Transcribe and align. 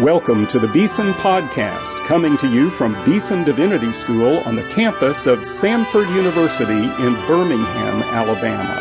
Welcome 0.00 0.46
to 0.46 0.58
the 0.58 0.68
Beeson 0.68 1.12
Podcast, 1.12 1.94
coming 2.06 2.38
to 2.38 2.48
you 2.50 2.70
from 2.70 2.94
Beeson 3.04 3.44
Divinity 3.44 3.92
School 3.92 4.38
on 4.46 4.56
the 4.56 4.62
campus 4.70 5.26
of 5.26 5.40
Samford 5.40 6.08
University 6.14 6.72
in 6.72 7.14
Birmingham, 7.26 8.02
Alabama. 8.04 8.80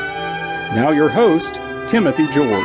Now, 0.73 0.91
your 0.91 1.09
host, 1.09 1.55
Timothy 1.89 2.25
George. 2.27 2.63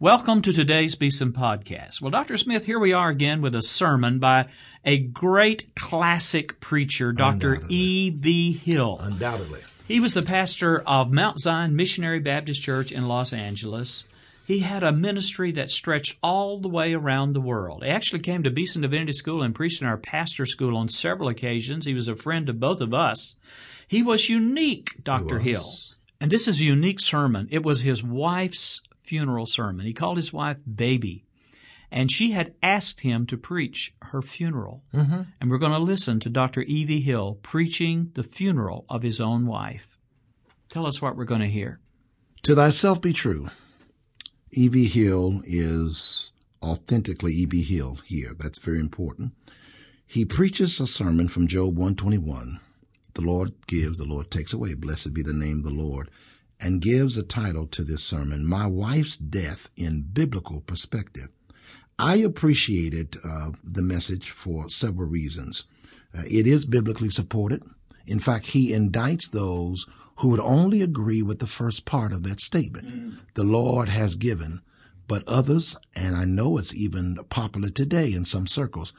Welcome 0.00 0.40
to 0.40 0.54
today's 0.54 0.94
Beeson 0.94 1.34
Podcast. 1.34 2.00
Well, 2.00 2.10
Dr. 2.10 2.38
Smith, 2.38 2.64
here 2.64 2.78
we 2.78 2.94
are 2.94 3.10
again 3.10 3.42
with 3.42 3.54
a 3.54 3.60
sermon 3.60 4.18
by 4.20 4.46
a 4.86 4.96
great 4.96 5.74
classic 5.76 6.60
preacher, 6.60 7.12
Dr. 7.12 7.58
E.V. 7.68 8.52
Hill. 8.52 8.96
Undoubtedly. 9.02 9.60
He 9.92 10.00
was 10.00 10.14
the 10.14 10.22
pastor 10.22 10.80
of 10.86 11.12
Mount 11.12 11.38
Zion 11.38 11.76
Missionary 11.76 12.18
Baptist 12.18 12.62
Church 12.62 12.92
in 12.92 13.08
Los 13.08 13.34
Angeles. 13.34 14.04
He 14.46 14.60
had 14.60 14.82
a 14.82 14.90
ministry 14.90 15.52
that 15.52 15.70
stretched 15.70 16.16
all 16.22 16.58
the 16.58 16.70
way 16.70 16.94
around 16.94 17.34
the 17.34 17.42
world. 17.42 17.84
He 17.84 17.90
actually 17.90 18.20
came 18.20 18.42
to 18.42 18.50
Beeson 18.50 18.80
Divinity 18.80 19.12
School 19.12 19.42
and 19.42 19.54
preached 19.54 19.82
in 19.82 19.86
our 19.86 19.98
pastor 19.98 20.46
school 20.46 20.78
on 20.78 20.88
several 20.88 21.28
occasions. 21.28 21.84
He 21.84 21.92
was 21.92 22.08
a 22.08 22.16
friend 22.16 22.46
to 22.46 22.54
both 22.54 22.80
of 22.80 22.94
us. 22.94 23.34
He 23.86 24.02
was 24.02 24.30
unique, 24.30 25.04
Dr. 25.04 25.34
was. 25.34 25.44
Hill. 25.44 25.70
And 26.22 26.30
this 26.30 26.48
is 26.48 26.62
a 26.62 26.64
unique 26.64 27.00
sermon. 27.00 27.48
It 27.50 27.62
was 27.62 27.82
his 27.82 28.02
wife's 28.02 28.80
funeral 29.02 29.44
sermon. 29.44 29.84
He 29.84 29.92
called 29.92 30.16
his 30.16 30.32
wife 30.32 30.56
Baby. 30.74 31.26
And 31.94 32.10
she 32.10 32.30
had 32.30 32.54
asked 32.62 33.02
him 33.02 33.26
to 33.26 33.36
preach 33.36 33.94
her 34.00 34.22
funeral. 34.22 34.82
Mm-hmm. 34.94 35.22
And 35.38 35.50
we're 35.50 35.58
going 35.58 35.72
to 35.72 35.78
listen 35.78 36.20
to 36.20 36.30
Dr. 36.30 36.62
E.V. 36.62 37.02
Hill 37.02 37.38
preaching 37.42 38.10
the 38.14 38.22
funeral 38.22 38.86
of 38.88 39.02
his 39.02 39.20
own 39.20 39.46
wife. 39.46 39.98
Tell 40.70 40.86
us 40.86 41.02
what 41.02 41.16
we're 41.16 41.26
going 41.26 41.42
to 41.42 41.46
hear. 41.46 41.80
To 42.44 42.54
thyself 42.54 43.02
be 43.02 43.12
true. 43.12 43.50
E.V. 44.52 44.88
Hill 44.88 45.42
is 45.44 46.32
authentically 46.62 47.32
E.V. 47.32 47.62
Hill 47.62 47.96
here. 48.06 48.32
That's 48.38 48.58
very 48.58 48.80
important. 48.80 49.32
He 50.06 50.24
preaches 50.24 50.80
a 50.80 50.86
sermon 50.86 51.28
from 51.28 51.46
Job 51.46 51.76
121. 51.76 52.58
The 53.12 53.20
Lord 53.20 53.52
gives, 53.66 53.98
the 53.98 54.06
Lord 54.06 54.30
takes 54.30 54.54
away. 54.54 54.72
Blessed 54.72 55.12
be 55.12 55.22
the 55.22 55.34
name 55.34 55.58
of 55.58 55.64
the 55.64 55.70
Lord. 55.82 56.10
And 56.58 56.80
gives 56.80 57.18
a 57.18 57.22
title 57.22 57.66
to 57.66 57.84
this 57.84 58.02
sermon, 58.02 58.46
My 58.46 58.66
Wife's 58.66 59.18
Death 59.18 59.68
in 59.76 60.08
Biblical 60.10 60.62
Perspective. 60.62 61.28
I 61.98 62.16
appreciated 62.16 63.16
uh, 63.24 63.52
the 63.62 63.82
message 63.82 64.30
for 64.30 64.68
several 64.68 65.08
reasons. 65.08 65.64
Uh, 66.16 66.22
it 66.28 66.46
is 66.46 66.64
biblically 66.64 67.10
supported. 67.10 67.62
In 68.06 68.18
fact, 68.18 68.46
he 68.46 68.72
indicts 68.72 69.30
those 69.30 69.86
who 70.16 70.28
would 70.28 70.40
only 70.40 70.82
agree 70.82 71.22
with 71.22 71.38
the 71.38 71.46
first 71.46 71.84
part 71.84 72.12
of 72.12 72.22
that 72.24 72.40
statement. 72.40 72.88
Mm. 72.88 73.18
The 73.34 73.44
Lord 73.44 73.88
has 73.88 74.14
given, 74.14 74.60
but 75.08 75.26
others, 75.26 75.76
and 75.94 76.16
I 76.16 76.24
know 76.24 76.58
it's 76.58 76.74
even 76.74 77.18
popular 77.28 77.70
today 77.70 78.12
in 78.12 78.24
some 78.24 78.46
circles, 78.46 78.92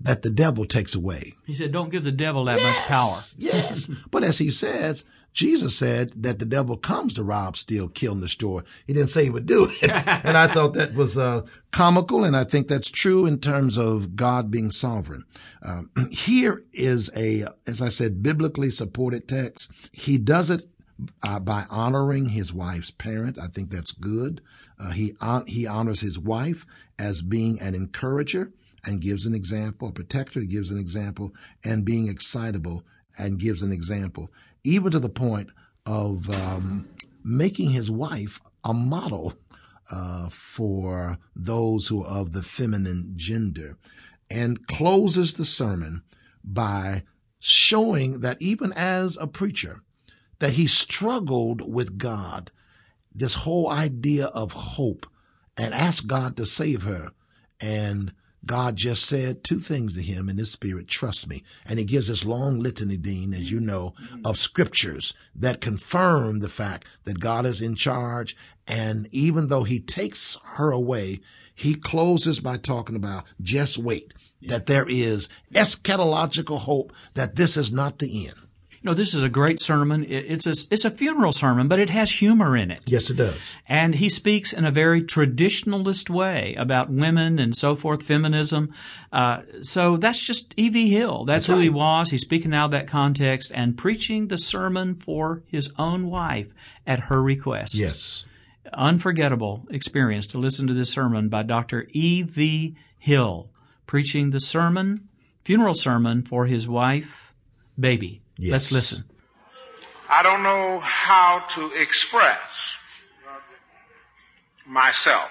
that 0.00 0.22
the 0.22 0.30
devil 0.30 0.64
takes 0.64 0.94
away. 0.94 1.34
He 1.46 1.54
said, 1.54 1.72
don't 1.72 1.90
give 1.90 2.04
the 2.04 2.12
devil 2.12 2.44
that 2.44 2.60
yes, 2.60 2.76
much 2.76 2.86
power. 2.86 3.18
yes. 3.36 3.90
But 4.10 4.22
as 4.22 4.38
he 4.38 4.50
says, 4.50 5.04
Jesus 5.32 5.76
said 5.76 6.12
that 6.16 6.38
the 6.38 6.44
devil 6.44 6.76
comes 6.76 7.14
to 7.14 7.22
rob, 7.22 7.56
steal, 7.56 7.88
kill, 7.88 8.12
and 8.12 8.22
destroy. 8.22 8.62
He 8.86 8.92
didn't 8.92 9.10
say 9.10 9.24
he 9.24 9.30
would 9.30 9.46
do 9.46 9.68
it. 9.70 9.82
and 10.06 10.36
I 10.36 10.48
thought 10.48 10.74
that 10.74 10.94
was 10.94 11.16
uh, 11.16 11.42
comical, 11.70 12.24
and 12.24 12.36
I 12.36 12.44
think 12.44 12.68
that's 12.68 12.90
true 12.90 13.26
in 13.26 13.38
terms 13.38 13.78
of 13.78 14.16
God 14.16 14.50
being 14.50 14.70
sovereign. 14.70 15.24
Um, 15.62 15.90
here 16.10 16.64
is 16.72 17.10
a, 17.16 17.46
as 17.66 17.80
I 17.80 17.88
said, 17.88 18.22
biblically 18.22 18.70
supported 18.70 19.28
text. 19.28 19.70
He 19.92 20.18
does 20.18 20.50
it 20.50 20.64
uh, 21.26 21.38
by 21.38 21.66
honoring 21.70 22.30
his 22.30 22.52
wife's 22.52 22.90
parent. 22.90 23.38
I 23.38 23.46
think 23.46 23.70
that's 23.70 23.92
good. 23.92 24.40
Uh, 24.78 24.90
he 24.90 25.14
uh, 25.20 25.42
he 25.46 25.66
honors 25.66 26.00
his 26.00 26.18
wife 26.18 26.66
as 26.98 27.22
being 27.22 27.60
an 27.60 27.74
encourager 27.74 28.52
and 28.84 29.00
gives 29.00 29.26
an 29.26 29.34
example, 29.34 29.88
a 29.88 29.92
protector 29.92 30.40
gives 30.40 30.70
an 30.70 30.78
example, 30.78 31.32
and 31.64 31.84
being 31.84 32.08
excitable 32.08 32.84
and 33.18 33.38
gives 33.38 33.62
an 33.62 33.72
example 33.72 34.30
even 34.68 34.92
to 34.92 35.00
the 35.00 35.08
point 35.08 35.48
of 35.86 36.28
um, 36.30 36.88
making 37.24 37.70
his 37.70 37.90
wife 37.90 38.40
a 38.64 38.74
model 38.74 39.34
uh, 39.90 40.28
for 40.28 41.18
those 41.34 41.88
who 41.88 42.04
are 42.04 42.18
of 42.18 42.32
the 42.32 42.42
feminine 42.42 43.12
gender, 43.16 43.78
and 44.30 44.66
closes 44.66 45.34
the 45.34 45.44
sermon 45.44 46.02
by 46.44 47.02
showing 47.40 48.20
that 48.20 48.40
even 48.42 48.72
as 48.74 49.16
a 49.16 49.26
preacher, 49.26 49.80
that 50.40 50.52
he 50.52 50.66
struggled 50.66 51.72
with 51.72 51.96
God, 51.96 52.50
this 53.14 53.34
whole 53.34 53.70
idea 53.70 54.26
of 54.26 54.52
hope, 54.52 55.06
and 55.56 55.72
asked 55.72 56.06
God 56.06 56.36
to 56.36 56.44
save 56.44 56.82
her, 56.82 57.10
and 57.60 58.12
God 58.46 58.76
just 58.76 59.04
said 59.04 59.42
two 59.42 59.58
things 59.58 59.94
to 59.94 60.02
him 60.02 60.28
in 60.28 60.38
his 60.38 60.50
spirit, 60.50 60.88
trust 60.88 61.28
me. 61.28 61.42
And 61.66 61.78
he 61.78 61.84
gives 61.84 62.08
this 62.08 62.24
long 62.24 62.60
litany, 62.60 62.96
Dean, 62.96 63.34
as 63.34 63.50
you 63.50 63.60
know, 63.60 63.94
mm-hmm. 64.00 64.24
of 64.24 64.38
scriptures 64.38 65.12
that 65.34 65.60
confirm 65.60 66.40
the 66.40 66.48
fact 66.48 66.86
that 67.04 67.20
God 67.20 67.44
is 67.44 67.60
in 67.60 67.74
charge. 67.74 68.36
And 68.66 69.08
even 69.12 69.48
though 69.48 69.64
he 69.64 69.80
takes 69.80 70.38
her 70.54 70.70
away, 70.70 71.20
he 71.54 71.74
closes 71.74 72.40
by 72.40 72.56
talking 72.56 72.96
about 72.96 73.24
just 73.40 73.78
wait, 73.78 74.14
that 74.42 74.66
there 74.66 74.86
is 74.88 75.28
eschatological 75.52 76.58
hope 76.58 76.92
that 77.14 77.36
this 77.36 77.56
is 77.56 77.72
not 77.72 77.98
the 77.98 78.28
end. 78.28 78.36
You 78.80 78.90
know, 78.90 78.94
this 78.94 79.12
is 79.12 79.24
a 79.24 79.28
great 79.28 79.60
sermon. 79.60 80.06
It's 80.08 80.46
a, 80.46 80.54
it's 80.70 80.84
a 80.84 80.90
funeral 80.90 81.32
sermon, 81.32 81.66
but 81.66 81.80
it 81.80 81.90
has 81.90 82.12
humor 82.12 82.56
in 82.56 82.70
it. 82.70 82.82
Yes, 82.86 83.10
it 83.10 83.16
does. 83.16 83.56
And 83.68 83.96
he 83.96 84.08
speaks 84.08 84.52
in 84.52 84.64
a 84.64 84.70
very 84.70 85.02
traditionalist 85.02 86.08
way 86.08 86.54
about 86.54 86.88
women 86.88 87.40
and 87.40 87.56
so 87.56 87.74
forth, 87.74 88.04
feminism. 88.04 88.72
Uh, 89.12 89.42
so 89.62 89.96
that's 89.96 90.24
just 90.24 90.54
E.V. 90.56 90.90
Hill. 90.90 91.24
That's, 91.24 91.46
that's 91.46 91.46
who 91.46 91.54
right. 91.54 91.62
he 91.64 91.70
was. 91.70 92.10
He's 92.10 92.20
speaking 92.20 92.54
out 92.54 92.66
of 92.66 92.70
that 92.70 92.86
context 92.86 93.50
and 93.52 93.76
preaching 93.76 94.28
the 94.28 94.38
sermon 94.38 94.94
for 94.94 95.42
his 95.48 95.72
own 95.76 96.08
wife 96.08 96.54
at 96.86 97.00
her 97.00 97.20
request. 97.20 97.74
Yes. 97.74 98.26
Unforgettable 98.72 99.66
experience 99.70 100.28
to 100.28 100.38
listen 100.38 100.68
to 100.68 100.74
this 100.74 100.90
sermon 100.90 101.28
by 101.28 101.42
Dr. 101.42 101.88
E.V. 101.90 102.76
Hill, 102.96 103.50
preaching 103.86 104.30
the 104.30 104.40
sermon, 104.40 105.08
funeral 105.44 105.74
sermon 105.74 106.22
for 106.22 106.46
his 106.46 106.68
wife, 106.68 107.34
baby. 107.76 108.22
Yes. 108.38 108.52
Let's 108.52 108.72
listen. 108.72 109.04
I 110.08 110.22
don't 110.22 110.44
know 110.44 110.78
how 110.80 111.44
to 111.56 111.72
express 111.72 112.38
myself 114.64 115.30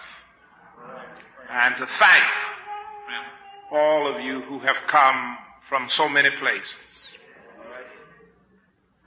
and 1.50 1.76
to 1.78 1.88
thank 1.88 2.24
all 3.72 4.14
of 4.14 4.22
you 4.22 4.42
who 4.42 4.60
have 4.60 4.76
come 4.88 5.38
from 5.70 5.90
so 5.90 6.10
many 6.10 6.30
places. 6.40 6.68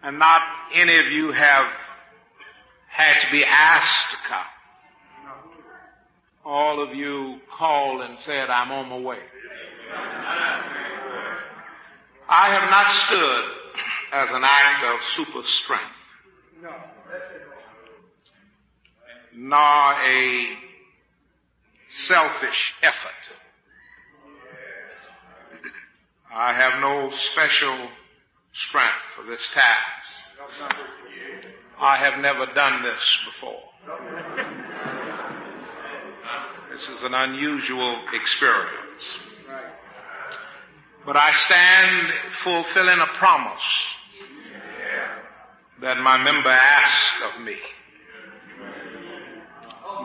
And 0.02 0.18
not 0.18 0.42
any 0.74 0.98
of 0.98 1.06
you 1.08 1.32
have 1.32 1.66
had 2.88 3.20
to 3.20 3.30
be 3.30 3.44
asked 3.44 4.10
to 4.10 4.16
come. 4.26 4.38
All 6.44 6.82
of 6.82 6.96
you 6.96 7.38
called 7.56 8.00
and 8.00 8.18
said, 8.20 8.48
I'm 8.48 8.72
on 8.72 8.88
my 8.88 8.98
way. 8.98 9.18
I 12.28 12.54
have 12.54 12.70
not 12.70 12.90
stood 12.90 13.59
as 14.12 14.30
an 14.30 14.42
act 14.44 14.84
of 14.84 15.06
super 15.06 15.46
strength. 15.46 15.84
Nor 19.34 19.92
a 20.02 20.46
selfish 21.90 22.74
effort. 22.82 23.10
I 26.32 26.52
have 26.52 26.80
no 26.80 27.10
special 27.10 27.76
strength 28.52 29.02
for 29.16 29.24
this 29.24 29.46
task. 29.52 30.20
I 31.78 31.96
have 31.96 32.20
never 32.20 32.46
done 32.54 32.82
this 32.82 33.18
before. 33.26 33.62
This 36.72 36.88
is 36.88 37.02
an 37.02 37.14
unusual 37.14 38.00
experience. 38.12 39.04
But 41.04 41.16
I 41.16 41.32
stand 41.32 42.12
fulfilling 42.42 43.00
a 43.00 43.06
promise 43.18 43.94
that 45.82 45.98
my 45.98 46.22
member 46.22 46.50
asked 46.50 47.22
of 47.34 47.40
me. 47.42 47.56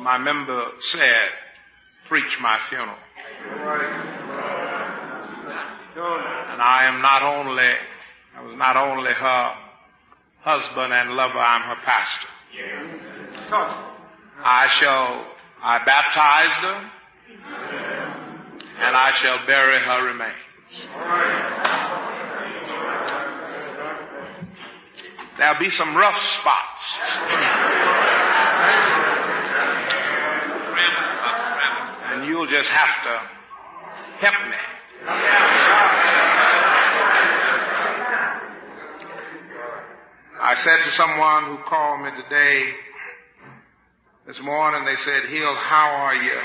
My 0.02 0.18
member 0.18 0.72
said, 0.80 1.30
preach 2.08 2.38
my 2.42 2.60
funeral. 2.70 2.98
And 6.52 6.62
I 6.62 6.86
am 6.86 7.02
not 7.02 7.24
only, 7.24 7.72
I 8.38 8.42
was 8.44 8.56
not 8.56 8.78
only 8.78 9.12
her 9.12 9.56
husband 10.42 10.94
and 10.94 11.12
lover, 11.12 11.40
I'm 11.40 11.62
her 11.64 11.82
pastor. 11.84 12.28
I 14.44 14.68
shall, 14.70 15.26
I 15.62 15.84
baptized 15.86 16.62
her, 16.62 16.92
and 18.80 18.96
I 18.96 19.12
shall 19.12 19.46
bury 19.46 19.80
her 19.80 20.06
remains. 20.06 20.36
There'll 25.38 25.60
be 25.60 25.70
some 25.70 25.96
rough 25.96 26.18
spots. 26.18 26.98
And 32.12 32.26
you'll 32.26 32.48
just 32.48 32.70
have 32.70 33.04
to 33.04 34.26
help 34.26 34.50
me. 34.50 34.56
I 40.42 40.56
said 40.56 40.84
to 40.84 40.92
someone 40.92 41.46
who 41.46 41.58
called 41.64 42.02
me 42.02 42.12
today, 42.24 42.74
this 44.26 44.40
morning, 44.40 44.86
they 44.86 44.96
said, 44.96 45.24
Hill, 45.26 45.54
how 45.56 45.96
are 45.96 46.16
you 46.16 46.40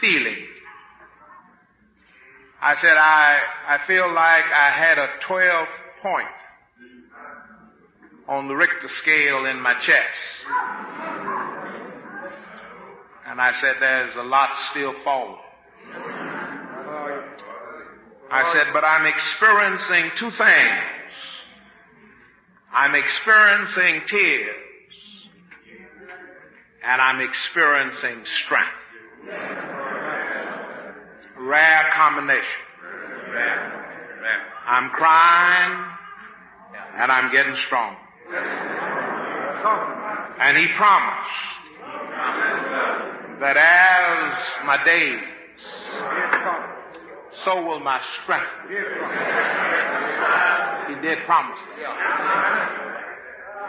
feeling? 0.00 0.46
I 2.62 2.74
said, 2.74 2.96
I, 2.96 3.40
I 3.68 3.78
feel 3.78 4.08
like 4.08 4.44
I 4.46 4.70
had 4.70 4.98
a 4.98 5.10
12 5.20 5.68
point 6.00 6.28
on 8.30 8.46
the 8.46 8.54
Richter 8.54 8.86
scale 8.86 9.44
in 9.44 9.60
my 9.60 9.74
chest. 9.74 10.46
And 13.26 13.40
I 13.40 13.50
said, 13.50 13.74
there's 13.80 14.14
a 14.14 14.22
lot 14.22 14.56
still 14.56 14.94
falling. 15.02 15.36
I 18.30 18.44
said, 18.52 18.68
but 18.72 18.84
I'm 18.84 19.06
experiencing 19.06 20.12
two 20.14 20.30
things. 20.30 20.80
I'm 22.72 22.94
experiencing 22.94 24.02
tears 24.06 24.54
and 26.84 27.02
I'm 27.02 27.20
experiencing 27.20 28.24
strength. 28.26 28.68
Rare 31.36 31.90
combination. 31.94 32.44
I'm 34.66 34.90
crying 34.90 35.84
and 36.94 37.10
I'm 37.10 37.32
getting 37.32 37.56
strong. 37.56 37.96
And 40.38 40.56
he 40.56 40.68
promised 40.68 41.58
that 43.40 43.56
as 43.56 44.66
my 44.66 44.84
days, 44.84 45.20
so 47.32 47.64
will 47.66 47.80
my 47.80 48.00
strength. 48.22 48.50
He 50.88 50.94
did 51.06 51.24
promise. 51.24 51.60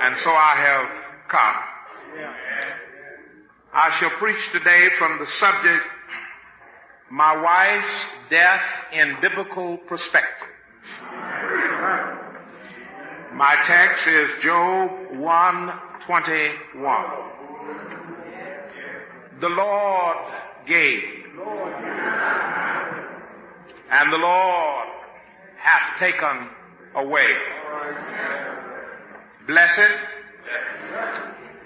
And 0.02 0.18
so 0.18 0.31
I 0.31 0.56
have 0.58 0.90
come. 1.28 1.56
I 3.74 3.92
shall 3.92 4.10
preach 4.12 4.52
today 4.52 4.90
from 4.98 5.19
the 5.19 5.28
subject, 5.28 5.84
My 7.10 7.36
Wife's 7.42 8.07
Death 8.30 8.86
in 8.92 9.18
Biblical 9.22 9.78
Perspective. 9.78 10.48
My 13.42 13.56
text 13.64 14.06
is 14.06 14.30
Job 14.40 14.92
121. 15.18 17.06
The 19.40 19.50
Lord 19.50 20.18
gave, 20.68 21.04
and 23.90 24.14
the 24.14 24.20
Lord 24.20 24.88
hath 25.58 25.98
taken 25.98 26.50
away. 26.94 27.36
Blessed 29.48 29.90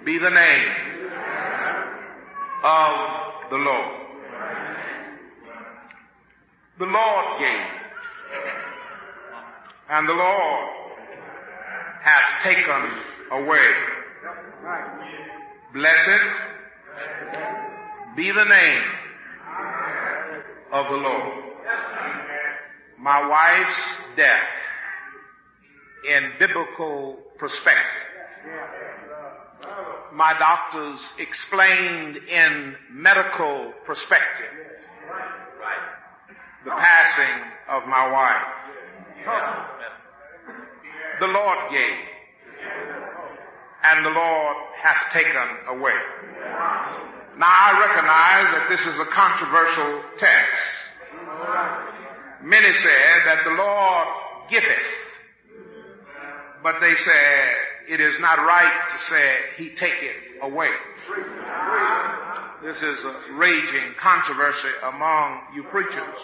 be 0.06 0.18
the 0.18 0.30
name 0.30 0.70
of 2.64 3.50
the 3.50 3.58
Lord. 3.58 4.00
The 6.80 6.86
Lord 6.86 7.40
gave, 7.40 7.68
and 9.90 10.08
the 10.08 10.14
Lord 10.14 10.85
hath 12.06 12.44
taken 12.44 12.92
away. 13.32 13.72
Blessed 15.74 16.22
be 18.16 18.32
the 18.32 18.44
name 18.44 18.84
of 20.72 20.86
the 20.88 20.98
Lord. 20.98 21.34
My 23.00 23.28
wife's 23.28 23.82
death 24.16 24.48
in 26.08 26.32
biblical 26.38 27.18
perspective. 27.40 28.02
My 30.14 30.38
doctors 30.38 31.12
explained 31.18 32.18
in 32.18 32.76
medical 32.92 33.74
perspective 33.84 34.54
the 36.66 36.72
passing 36.72 37.44
of 37.68 37.88
my 37.88 38.12
wife. 38.12 38.56
The 41.20 41.28
Lord 41.28 41.72
gave, 41.72 41.98
and 43.84 44.06
the 44.06 44.10
Lord 44.10 44.56
hath 44.82 45.14
taken 45.14 45.36
away. 45.70 45.94
Now 47.38 47.48
I 47.48 47.80
recognize 47.80 48.52
that 48.54 48.68
this 48.70 48.86
is 48.86 49.00
a 49.00 49.06
controversial 49.06 50.04
text. 50.18 50.64
Many 52.44 52.74
say 52.74 53.02
that 53.26 53.44
the 53.44 53.52
Lord 53.52 54.08
giveth, 54.50 54.88
but 56.62 56.80
they 56.82 56.96
say 56.96 57.52
it 57.90 58.02
is 58.02 58.20
not 58.20 58.38
right 58.40 58.90
to 58.92 58.98
say 58.98 59.36
he 59.58 59.70
taketh 59.70 60.42
away. 60.42 60.70
This 62.64 62.82
is 62.82 63.06
a 63.06 63.16
raging 63.34 63.94
controversy 64.00 64.70
among 64.84 65.42
you 65.56 65.64
preachers 65.64 66.20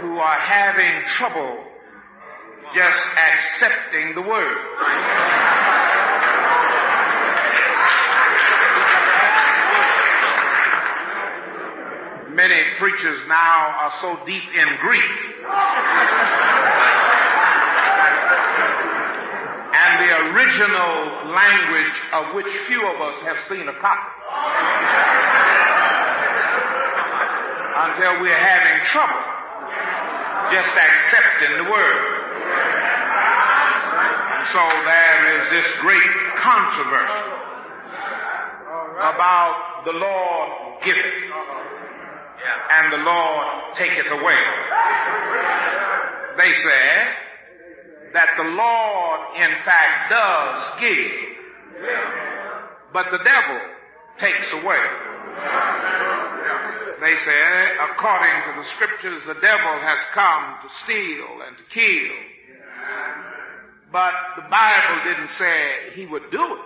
who 0.00 0.18
are 0.18 0.38
having 0.38 1.08
trouble 1.08 1.69
just 2.72 3.08
accepting 3.32 4.14
the 4.14 4.22
word. 4.22 4.56
Many 12.32 12.62
preachers 12.78 13.20
now 13.28 13.74
are 13.80 13.90
so 13.90 14.18
deep 14.24 14.44
in 14.54 14.68
Greek 14.80 15.02
and 19.74 20.00
the 20.00 20.10
original 20.32 21.32
language 21.32 22.00
of 22.12 22.34
which 22.34 22.48
few 22.48 22.86
of 22.88 23.00
us 23.00 23.20
have 23.22 23.38
seen 23.48 23.68
a 23.68 23.74
copy. 23.74 24.10
Until 27.76 28.22
we're 28.22 28.34
having 28.34 28.86
trouble 28.86 29.30
just 30.52 30.74
accepting 30.76 31.64
the 31.64 31.70
word. 31.70 32.19
And 34.40 34.48
so 34.48 34.58
there 34.58 35.42
is 35.42 35.50
this 35.50 35.78
great 35.80 36.10
controversy 36.36 37.30
about 38.96 39.82
the 39.84 39.92
Lord 39.92 40.82
giving 40.82 41.30
and 42.72 42.90
the 42.90 43.04
Lord 43.04 43.74
taketh 43.74 44.10
away. 44.10 44.40
They 46.38 46.54
say 46.54 47.08
that 48.14 48.30
the 48.38 48.44
Lord 48.44 49.20
in 49.36 49.50
fact 49.62 50.08
does 50.08 50.80
give, 50.80 51.12
but 52.94 53.10
the 53.10 53.18
devil 53.22 53.60
takes 54.16 54.54
away. 54.54 54.80
They 57.02 57.16
say, 57.16 57.76
according 57.78 58.42
to 58.46 58.60
the 58.62 58.64
scriptures, 58.64 59.26
the 59.26 59.34
devil 59.34 59.80
has 59.80 60.00
come 60.14 60.60
to 60.62 60.74
steal 60.76 61.42
and 61.46 61.58
to 61.58 61.64
kill. 61.64 62.29
But 63.92 64.14
the 64.36 64.42
Bible 64.42 65.02
didn't 65.04 65.30
say 65.30 65.90
he 65.94 66.06
would 66.06 66.30
do 66.30 66.42
it. 66.54 66.60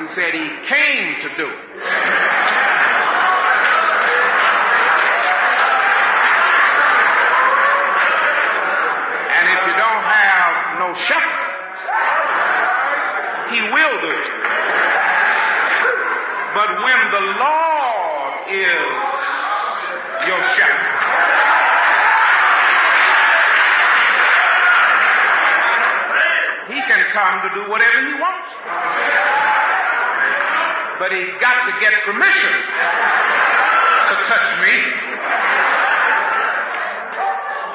He 0.00 0.08
said 0.08 0.34
he 0.34 0.48
came 0.66 1.20
to 1.20 1.28
do 1.36 1.46
it. 1.46 1.58
And 9.36 9.48
if 9.54 9.66
you 9.66 9.72
don't 9.72 10.02
have 10.02 10.78
no 10.80 10.94
shepherds, 10.94 11.80
he 13.54 13.60
will 13.70 14.00
do 14.00 14.10
it. 14.10 14.30
But 16.54 16.82
when 16.82 17.10
the 17.12 17.20
Lord 17.38 18.32
is 18.50 18.90
your 20.26 20.42
shepherd, 20.42 21.00
he 26.70 26.80
can 26.82 26.98
come 27.12 27.42
to 27.46 27.50
do 27.54 27.62
whatever 27.70 27.98
he 28.06 28.14
wants. 28.18 28.50
But 30.98 31.12
he's 31.12 31.32
got 31.40 31.66
to 31.66 31.72
get 31.80 31.92
permission 32.04 32.54
to 34.10 34.14
touch 34.26 34.48
me. 34.60 34.74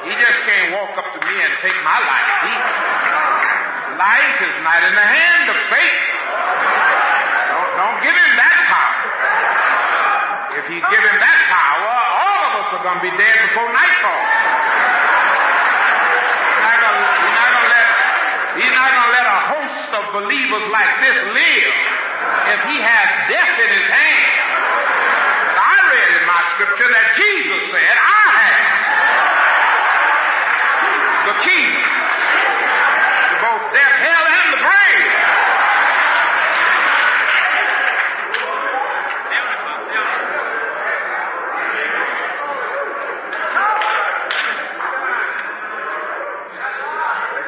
He 0.05 0.13
just 0.21 0.39
can't 0.45 0.77
walk 0.77 0.93
up 0.97 1.09
to 1.17 1.21
me 1.25 1.35
and 1.41 1.51
take 1.57 1.77
my 1.81 1.97
life. 1.97 2.31
He, 2.45 2.53
life 3.97 4.37
is 4.45 4.55
not 4.61 4.79
in 4.85 4.93
the 4.93 5.07
hand 5.07 5.49
of 5.49 5.57
Satan. 5.65 6.05
Don't, 7.49 7.71
don't 7.81 7.99
give 8.05 8.13
him 8.13 8.31
that 8.37 8.57
power. 8.69 8.95
If 10.61 10.65
you 10.69 10.79
give 10.79 11.03
him 11.03 11.17
that 11.19 11.39
power, 11.49 11.93
all 12.21 12.41
of 12.47 12.53
us 12.61 12.69
are 12.77 12.83
going 12.85 12.99
to 13.01 13.05
be 13.09 13.13
dead 13.17 13.35
before 13.49 13.65
nightfall. 13.73 14.23
He's 16.85 17.33
not 17.33 17.49
going 17.49 17.65
to 17.65 17.71
let, 17.73 17.87
he's 18.61 18.73
not 18.77 18.89
going 18.93 19.07
to 19.09 19.13
let 19.17 19.25
a 19.25 19.39
host 19.57 19.84
of 19.95 20.11
believers 20.11 20.67
like 20.67 20.91
this 20.99 21.15
live 21.31 21.75
if 22.51 22.61
he 22.67 22.77
has 22.83 23.07
death 23.31 23.55
in 23.63 23.69
his 23.79 23.87
hand? 23.87 24.27
I 25.55 25.75
read 25.87 26.11
in 26.19 26.27
my 26.27 26.43
scripture 26.51 26.89
that 26.91 27.15
Jesus 27.15 27.63
said, 27.71 27.95
I 27.95 28.27
have 28.43 28.75
the 31.31 31.35
key 31.47 31.67
to 33.31 33.35
both 33.39 33.71
death, 33.71 33.95
hell, 34.03 34.25
and 34.35 34.51
the 34.51 34.59
grave. 34.67 35.07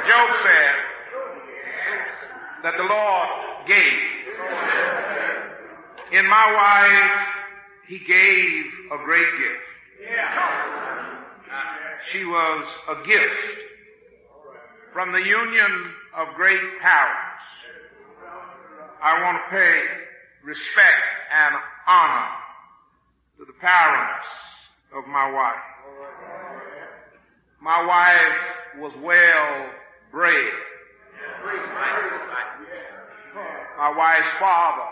Job 0.08 0.30
said 0.42 0.88
that 2.64 2.78
the 2.78 2.84
Lord 2.84 3.28
gave. 3.66 4.00
In 6.12 6.26
my 6.28 6.52
wife, 6.54 7.28
he 7.88 8.00
gave 8.00 8.66
a 9.00 9.06
great 9.06 9.28
gift. 9.38 9.68
She 12.06 12.26
was 12.26 12.68
a 12.90 13.06
gift 13.06 13.58
from 14.94 15.12
the 15.12 15.20
union 15.20 15.92
of 16.16 16.36
great 16.36 16.62
powers. 16.82 17.42
I 19.02 19.22
want 19.22 19.38
to 19.38 19.50
pay 19.50 19.82
respect 20.44 21.04
and 21.34 21.56
honor 21.88 22.30
to 23.38 23.46
the 23.46 23.54
parents 23.54 24.28
of 24.96 25.08
my 25.08 25.32
wife. 25.32 25.56
My 27.62 27.86
wife 27.86 28.82
was 28.82 28.94
well 29.04 29.70
bred. 30.12 30.54
My 33.78 33.94
wife's 33.96 34.34
father 34.40 34.90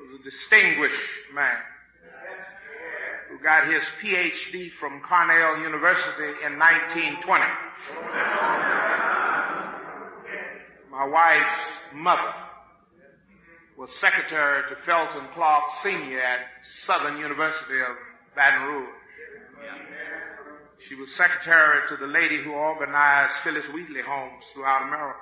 was 0.00 0.20
a 0.20 0.24
distinguished 0.24 1.00
man 1.34 1.58
got 3.42 3.66
his 3.66 3.82
PhD 4.00 4.70
from 4.72 5.00
Cornell 5.00 5.58
University 5.58 6.30
in 6.46 6.58
1920. 6.58 7.44
My 10.90 11.06
wife's 11.06 11.60
mother 11.94 12.34
was 13.76 13.92
secretary 13.96 14.62
to 14.70 14.76
Felton 14.84 15.26
Clark 15.34 15.64
Sr. 15.80 16.20
at 16.20 16.40
Southern 16.62 17.16
University 17.18 17.80
of 17.80 17.96
Baton 18.36 18.62
Rouge. 18.68 18.88
She 20.88 20.94
was 20.94 21.12
secretary 21.14 21.88
to 21.88 21.96
the 21.96 22.06
lady 22.06 22.42
who 22.42 22.52
organized 22.52 23.34
Phyllis 23.44 23.66
Wheatley 23.66 24.02
homes 24.02 24.44
throughout 24.52 24.82
America. 24.86 25.18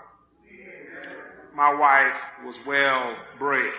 My 1.55 1.75
wife 1.75 2.17
was 2.45 2.57
well 2.67 3.17
bred. 3.39 3.73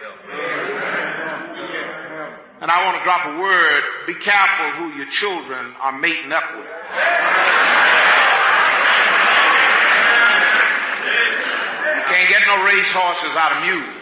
And 2.62 2.70
I 2.70 2.86
want 2.86 3.00
to 3.00 3.03
drop 3.03 3.25
a 3.25 3.39
word. 3.41 3.82
Be 4.06 4.13
careful 4.13 4.70
who 4.77 4.94
your 4.96 5.08
children 5.08 5.74
are 5.82 5.98
mating 5.98 6.32
up 6.32 6.44
with. 6.56 6.68
You 11.98 12.03
can't 12.06 12.30
get 12.30 12.46
no 12.46 12.63
race 12.63 12.91
horses 12.91 13.36
out 13.36 13.58
of 13.58 13.63
mules. 13.65 13.98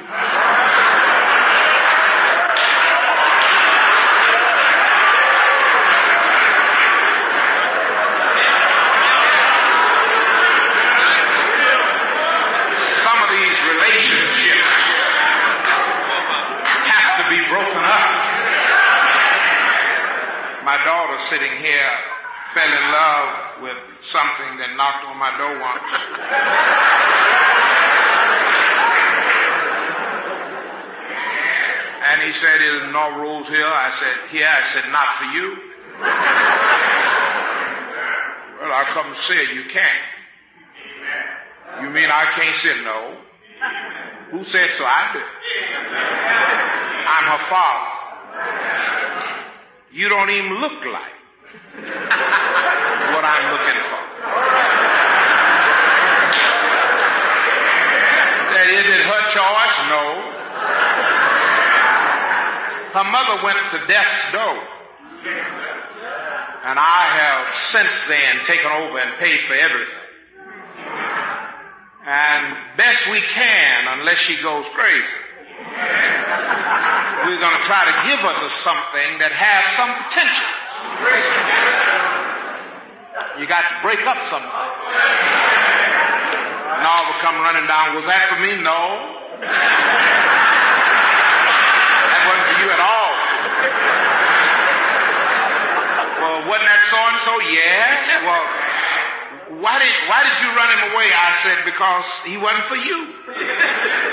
Some 13.07 13.23
of 13.23 13.29
these 13.31 13.59
relationships 13.71 14.67
have 16.91 17.23
to 17.23 17.29
be 17.31 17.39
broken 17.47 17.85
up. 17.87 18.19
Daughter 21.19 21.35
sitting 21.35 21.57
here 21.57 21.91
fell 22.53 22.71
in 22.71 22.91
love 22.91 23.61
with 23.61 23.77
something 24.01 24.57
that 24.57 24.75
knocked 24.75 25.05
on 25.05 25.17
my 25.17 25.37
door 25.37 25.59
once. 25.59 25.83
And 32.01 32.21
he 32.23 32.31
said, 32.33 32.61
is 32.61 32.91
no 32.91 33.17
North 33.17 33.47
here. 33.49 33.67
I 33.67 33.91
said, 33.91 34.15
here. 34.31 34.47
I 34.47 34.65
said, 34.67 34.83
not 34.89 35.17
for 35.19 35.25
you. 35.25 35.55
well, 38.59 38.71
I'll 38.71 38.85
come 38.85 39.13
see 39.15 39.35
it. 39.35 39.53
You 39.53 39.65
can't. 39.69 40.01
You 41.83 41.89
mean 41.91 42.09
I 42.09 42.31
can't 42.33 42.55
sit? 42.55 42.77
No. 42.83 43.17
Who 44.31 44.43
said 44.43 44.71
so? 44.75 44.85
I 44.85 45.11
did. 45.13 45.23
I'm 47.05 47.25
her 47.37 47.45
father. 47.45 47.98
You 49.91 50.07
don't 50.07 50.29
even 50.29 50.53
look 50.59 50.85
like 50.85 51.17
what 53.13 53.25
I'm 53.25 53.51
looking 53.51 53.81
for. 53.89 54.03
That 58.53 58.67
is 58.69 58.85
it 58.85 59.01
her 59.01 59.23
choice? 59.33 59.77
No. 59.89 60.29
Her 62.93 63.03
mother 63.09 63.43
went 63.43 63.71
to 63.71 63.87
death's 63.87 64.31
door. 64.31 64.61
And 66.65 66.77
I 66.77 67.01
have 67.17 67.55
since 67.71 68.03
then 68.07 68.43
taken 68.45 68.69
over 68.69 68.99
and 68.99 69.17
paid 69.17 69.41
for 69.45 69.53
everything. 69.53 70.09
And 72.05 72.77
best 72.77 73.09
we 73.09 73.21
can, 73.21 73.99
unless 73.99 74.17
she 74.17 74.41
goes 74.41 74.65
crazy, 74.73 75.05
we're 77.29 77.37
going 77.37 77.61
to 77.61 77.65
try 77.69 77.85
to 77.85 77.93
give 78.09 78.17
her 78.25 78.33
to 78.41 78.49
something 78.49 79.21
that 79.21 79.29
has 79.29 79.61
some 79.77 79.93
potential. 80.09 80.49
You 83.37 83.45
got 83.45 83.69
to 83.69 83.75
break 83.85 84.01
up 84.09 84.17
something. 84.33 84.49
Now 86.81 87.05
will 87.05 87.21
come 87.21 87.37
running 87.45 87.69
down. 87.69 87.93
Was 87.93 88.09
that 88.09 88.33
for 88.33 88.41
me? 88.41 88.57
No. 88.65 88.81
That 92.09 92.21
wasn't 92.25 92.45
for 92.49 92.57
you 92.65 92.67
at 92.73 92.81
all. 92.81 93.13
Well, 96.17 96.49
wasn't 96.49 96.65
that 96.65 96.81
so 96.89 96.97
and 96.97 97.21
so? 97.21 97.33
Yes. 97.45 98.09
Well, 98.25 98.41
why 99.61 99.77
did 99.77 99.93
why 100.09 100.25
did 100.25 100.33
you 100.41 100.49
run 100.57 100.69
him 100.73 100.81
away? 100.97 101.13
I 101.13 101.37
said 101.45 101.61
because 101.61 102.09
he 102.25 102.41
wasn't 102.41 102.65
for 102.65 102.79
you. 102.81 104.08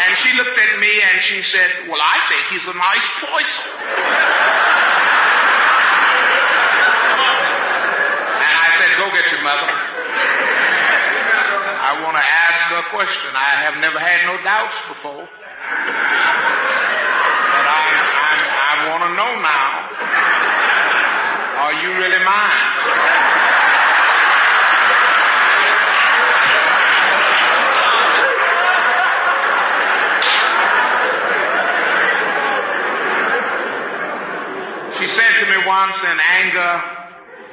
And 0.00 0.16
she 0.16 0.36
looked 0.36 0.58
at 0.58 0.78
me 0.80 1.00
and 1.12 1.22
she 1.22 1.42
said, 1.42 1.88
"Well, 1.88 2.00
I 2.00 2.18
think 2.28 2.42
he's 2.48 2.66
a 2.66 2.74
nice 2.74 3.08
person." 3.20 3.68
And 8.40 8.54
I 8.56 8.68
said, 8.78 8.90
"Go 8.98 9.10
get 9.12 9.30
your 9.30 9.42
mother." 9.42 9.92
I 11.82 12.00
want 12.00 12.16
to 12.16 12.22
ask 12.24 12.62
her 12.72 12.78
a 12.78 12.88
question. 12.94 13.36
I 13.36 13.68
have 13.68 13.76
never 13.82 13.98
had 13.98 14.24
no 14.24 14.42
doubts 14.42 14.80
before. 14.88 15.28
But 15.28 15.30
I, 17.68 17.84
I, 18.32 18.36
I 18.72 18.88
want 18.88 19.02
to 19.02 19.10
know 19.18 19.32
now. 19.42 19.92
Are 21.62 21.74
you 21.84 21.90
really 21.98 22.24
mine? 22.24 22.72
She 34.98 35.08
said 35.08 35.32
to 35.40 35.46
me 35.46 35.66
once 36.02 36.12
in 36.12 36.20
anger 36.20 36.82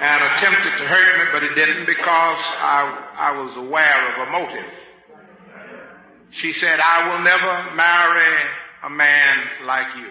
and 0.01 0.23
attempted 0.31 0.77
to 0.77 0.85
hurt 0.85 1.17
me, 1.17 1.25
but 1.33 1.43
it 1.43 1.55
didn't 1.55 1.85
because 1.85 2.37
I, 2.39 3.07
I 3.17 3.41
was 3.41 3.55
aware 3.57 4.13
of 4.13 4.27
a 4.27 4.31
motive. 4.31 4.71
She 6.31 6.53
said, 6.53 6.79
I 6.79 7.09
will 7.09 7.23
never 7.23 7.75
marry 7.75 8.35
a 8.83 8.89
man 8.89 9.37
like 9.65 9.87
you. 9.97 10.07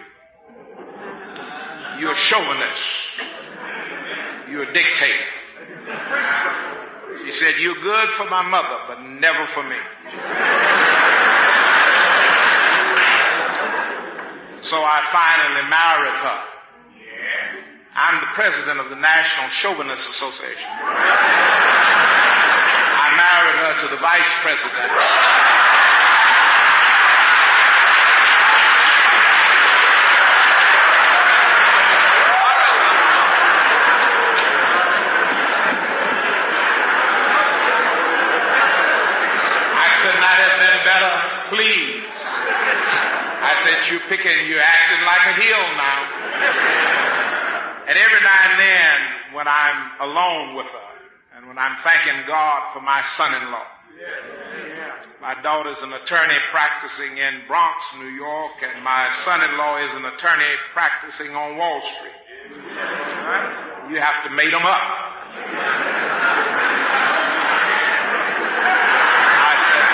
You're 1.99 2.15
chauvinist. 2.15 2.83
You're 4.49 4.63
a 4.63 4.73
dictator. 4.73 5.25
She 7.25 7.31
said, 7.31 7.55
you're 7.59 7.81
good 7.81 8.09
for 8.09 8.25
my 8.25 8.43
mother, 8.43 8.77
but 8.87 9.01
never 9.01 9.47
for 9.47 9.63
me. 9.63 9.75
So 14.61 14.77
I 14.77 15.01
finally 15.11 15.69
married 15.69 16.19
her. 16.21 16.58
I'm 18.01 18.21
the 18.21 18.27
president 18.33 18.79
of 18.79 18.89
the 18.89 18.95
National 18.95 19.49
Chauvinist 19.49 20.09
Association. 20.09 20.71
I 20.71 23.11
married 23.19 23.59
her 23.59 23.75
to 23.83 23.89
the 23.91 23.99
vice 23.99 24.31
president. 24.39 24.87
I 39.75 39.91
could 39.99 40.15
not 40.23 40.39
have 40.39 40.55
been 40.55 40.87
better 40.87 41.19
since 43.59 43.91
you're 43.91 43.99
picking, 44.07 44.47
you're 44.47 44.61
acting 44.61 45.03
like 45.05 45.25
a 45.27 45.33
heel 45.41 45.75
now. 45.75 47.08
And 47.89 47.97
every 47.97 48.21
now 48.21 48.39
and 48.53 48.59
then, 48.61 49.33
when 49.33 49.47
I'm 49.49 49.91
alone 50.01 50.55
with 50.55 50.67
her, 50.67 50.89
and 51.35 51.47
when 51.47 51.57
I'm 51.57 51.75
thanking 51.83 52.21
God 52.27 52.73
for 52.73 52.81
my 52.81 53.01
son-in-law, 53.17 53.65
my 55.19 55.33
daughter's 55.41 55.81
an 55.81 55.91
attorney 55.93 56.37
practicing 56.51 57.17
in 57.17 57.41
Bronx, 57.47 57.83
New 57.97 58.13
York, 58.13 58.61
and 58.61 58.83
my 58.83 59.09
son-in-law 59.25 59.83
is 59.85 59.93
an 59.95 60.05
attorney 60.05 60.55
practicing 60.71 61.35
on 61.35 61.57
Wall 61.57 61.81
Street. 61.81 62.13
You 63.89 63.99
have 63.99 64.23
to 64.23 64.29
mate 64.35 64.51
them 64.51 64.65
up. 64.65 64.81
I 69.41 69.55
said, 69.65 69.89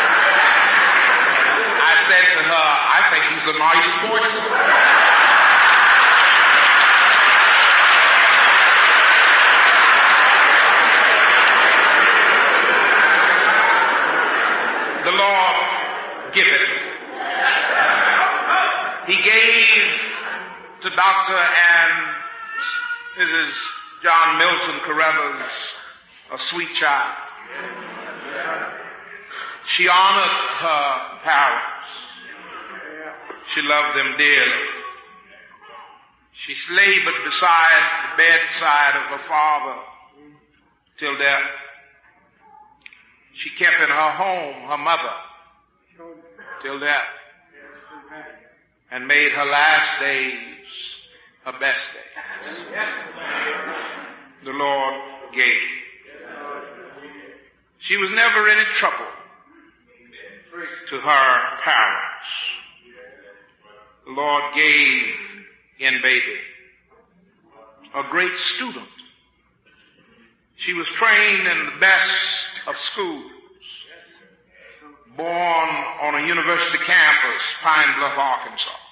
I 1.80 1.96
said 2.12 2.26
to 2.36 2.44
her, 2.44 2.68
I 2.92 3.02
think 3.10 3.24
he's 3.32 3.48
a 3.48 3.58
nice 3.58 3.88
person. 4.12 4.44
The 15.06 15.12
Lord 15.12 16.34
giveth. 16.34 16.70
He 19.06 19.16
gave 19.22 19.86
Dr. 21.26 21.38
and 21.38 22.16
Mrs. 23.18 23.54
John 24.04 24.38
Milton 24.38 24.80
Carruthers 24.82 25.52
a 26.32 26.38
sweet 26.38 26.74
child. 26.76 27.16
She 29.66 29.88
honored 29.88 30.38
her 30.60 31.20
parents. 31.24 31.90
She 33.48 33.62
loved 33.62 33.98
them 33.98 34.16
dearly. 34.18 34.66
She 36.34 36.56
labored 36.74 37.24
beside 37.24 38.12
the 38.12 38.18
bedside 38.18 38.96
of 38.96 39.20
her 39.20 39.28
father 39.28 39.82
till 40.98 41.18
death. 41.18 41.42
She 43.34 43.50
kept 43.52 43.82
in 43.82 43.90
her 43.90 44.12
home 44.12 44.68
her 44.70 44.78
mother 44.78 45.14
till 46.62 46.80
death 46.80 47.08
and 48.92 49.08
made 49.08 49.32
her 49.32 49.46
last 49.46 50.00
days 50.00 50.56
her 51.46 51.60
best 51.60 51.82
day 51.94 52.10
The 54.44 54.52
Lord 54.52 54.94
gave. 55.34 55.62
She 57.80 57.98
was 57.98 58.10
never 58.12 58.50
any 58.50 58.66
trouble 58.74 59.06
to 60.88 61.00
her 61.00 61.40
parents. 61.64 62.30
The 64.06 64.12
Lord 64.12 64.44
gave 64.56 65.04
in 65.80 66.02
baby. 66.02 66.38
A 67.96 68.04
great 68.10 68.38
student. 68.38 68.88
She 70.58 70.74
was 70.74 70.88
trained 70.88 71.48
in 71.48 71.66
the 71.66 71.80
best 71.80 72.48
of 72.68 72.76
schools. 72.80 73.32
Born 75.16 75.70
on 76.02 76.24
a 76.24 76.28
university 76.28 76.78
campus, 76.80 77.42
Pine 77.62 77.98
Bluff, 78.00 78.18
Arkansas. 78.18 78.85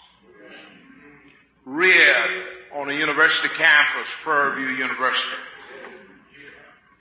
Reared 1.66 2.46
on 2.76 2.90
a 2.90 2.94
university 2.94 3.48
campus, 3.50 4.10
Prairie 4.24 4.66
View 4.66 4.76
University. 4.76 5.38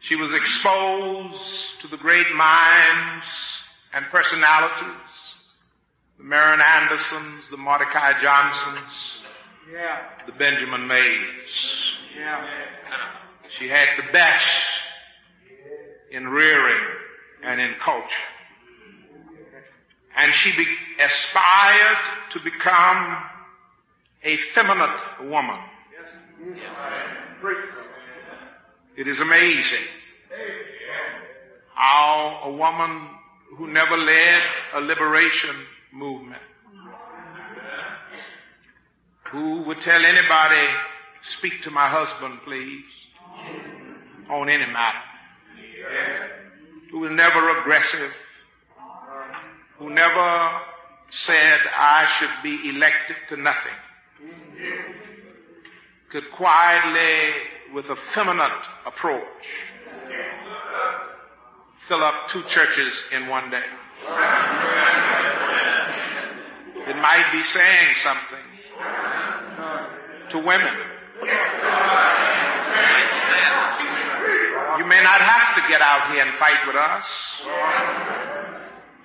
She 0.00 0.16
was 0.16 0.32
exposed 0.32 1.80
to 1.82 1.88
the 1.88 1.96
great 1.96 2.30
minds 2.34 3.24
and 3.92 4.04
personalities, 4.06 5.10
the 6.18 6.24
Marian 6.24 6.60
Andersons, 6.60 7.44
the 7.50 7.56
Mordecai 7.56 8.20
Johnsons, 8.20 8.92
the 10.26 10.32
Benjamin 10.32 10.86
Mays. 10.86 11.94
She 13.58 13.68
had 13.68 13.88
the 13.96 14.12
best 14.12 14.58
in 16.10 16.28
rearing 16.28 16.84
and 17.42 17.60
in 17.60 17.74
culture. 17.84 18.06
And 20.16 20.32
she 20.34 20.54
be- 20.56 20.76
aspired 21.00 21.98
to 22.32 22.40
become 22.40 23.16
a 24.24 24.36
feminine 24.54 25.30
woman. 25.30 25.58
It 28.96 29.08
is 29.08 29.20
amazing 29.20 29.86
how 31.74 32.42
a 32.44 32.52
woman 32.52 33.08
who 33.56 33.66
never 33.68 33.96
led 33.96 34.42
a 34.74 34.80
liberation 34.80 35.56
movement, 35.92 36.42
who 39.30 39.62
would 39.62 39.80
tell 39.80 40.04
anybody, 40.04 40.66
speak 41.22 41.62
to 41.62 41.70
my 41.70 41.88
husband 41.88 42.40
please, 42.44 42.84
on 44.30 44.48
any 44.48 44.66
matter, 44.66 44.98
who 46.90 47.00
was 47.00 47.10
never 47.12 47.60
aggressive, 47.60 48.12
who 49.78 49.90
never 49.90 50.60
said 51.10 51.60
I 51.76 52.06
should 52.18 52.42
be 52.42 52.70
elected 52.70 53.16
to 53.30 53.36
nothing, 53.36 53.72
could 56.12 56.30
quietly, 56.32 57.32
with 57.72 57.86
a 57.86 57.96
feminine 58.12 58.50
approach, 58.84 59.22
fill 61.88 62.04
up 62.04 62.28
two 62.28 62.42
churches 62.44 63.02
in 63.12 63.28
one 63.28 63.50
day. 63.50 63.64
It 66.86 66.96
might 66.96 67.30
be 67.32 67.42
saying 67.42 67.94
something 68.02 68.44
to 70.30 70.38
women. 70.38 70.74
You 74.78 74.86
may 74.86 75.02
not 75.02 75.20
have 75.22 75.54
to 75.56 75.68
get 75.70 75.80
out 75.80 76.12
here 76.12 76.26
and 76.26 76.38
fight 76.38 76.66
with 76.66 76.76
us. 76.76 77.04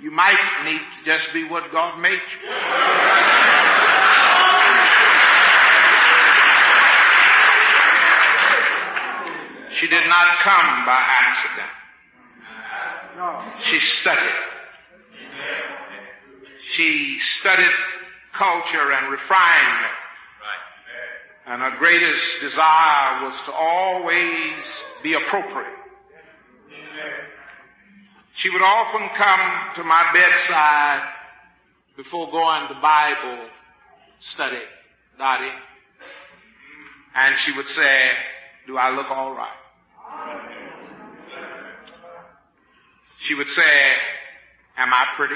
You 0.02 0.12
might 0.12 0.38
need 0.66 0.80
to 0.80 1.06
just 1.06 1.32
be 1.34 1.46
what 1.46 1.72
God 1.72 2.00
made 2.02 2.20
you. 2.20 3.47
She 9.78 9.88
did 9.88 10.08
not 10.08 10.40
come 10.40 10.86
by 10.86 11.04
accident. 11.08 11.70
She 13.60 13.80
studied. 13.80 14.44
She 16.72 17.20
studied 17.20 17.72
culture 18.34 18.92
and 18.92 19.12
refinement. 19.12 19.94
And 21.46 21.62
her 21.62 21.78
greatest 21.78 22.42
desire 22.42 23.26
was 23.26 23.40
to 23.46 23.52
always 23.54 24.66
be 25.04 25.14
appropriate. 25.14 25.78
She 28.34 28.50
would 28.50 28.64
often 28.64 29.10
come 29.16 29.76
to 29.76 29.84
my 29.84 30.12
bedside 30.12 31.08
before 31.96 32.32
going 32.32 32.68
to 32.68 32.82
Bible 32.82 33.48
study, 34.20 34.62
Dottie, 35.20 35.54
and 37.16 37.38
she 37.40 37.52
would 37.54 37.70
say, 37.70 38.12
do 38.66 38.76
I 38.78 38.90
look 38.90 39.10
all 39.10 39.34
right? 39.34 39.67
She 43.20 43.34
would 43.34 43.50
say, 43.50 43.64
am 44.78 44.94
I 44.94 45.06
pretty? 45.16 45.36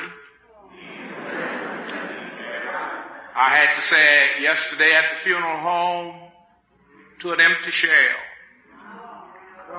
I 3.35 3.55
had 3.55 3.75
to 3.75 3.81
say 3.81 4.41
yesterday 4.41 4.93
at 4.93 5.05
the 5.11 5.23
funeral 5.23 5.59
home 5.59 6.31
to 7.21 7.31
an 7.31 7.41
empty 7.41 7.71
shell, 7.71 7.91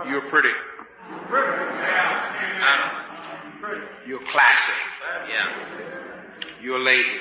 you're 0.09 0.29
pretty. 0.31 0.48
You're 4.07 4.25
classy. 4.27 4.72
You're 6.62 6.79
a 6.79 6.83
lady. 6.83 7.20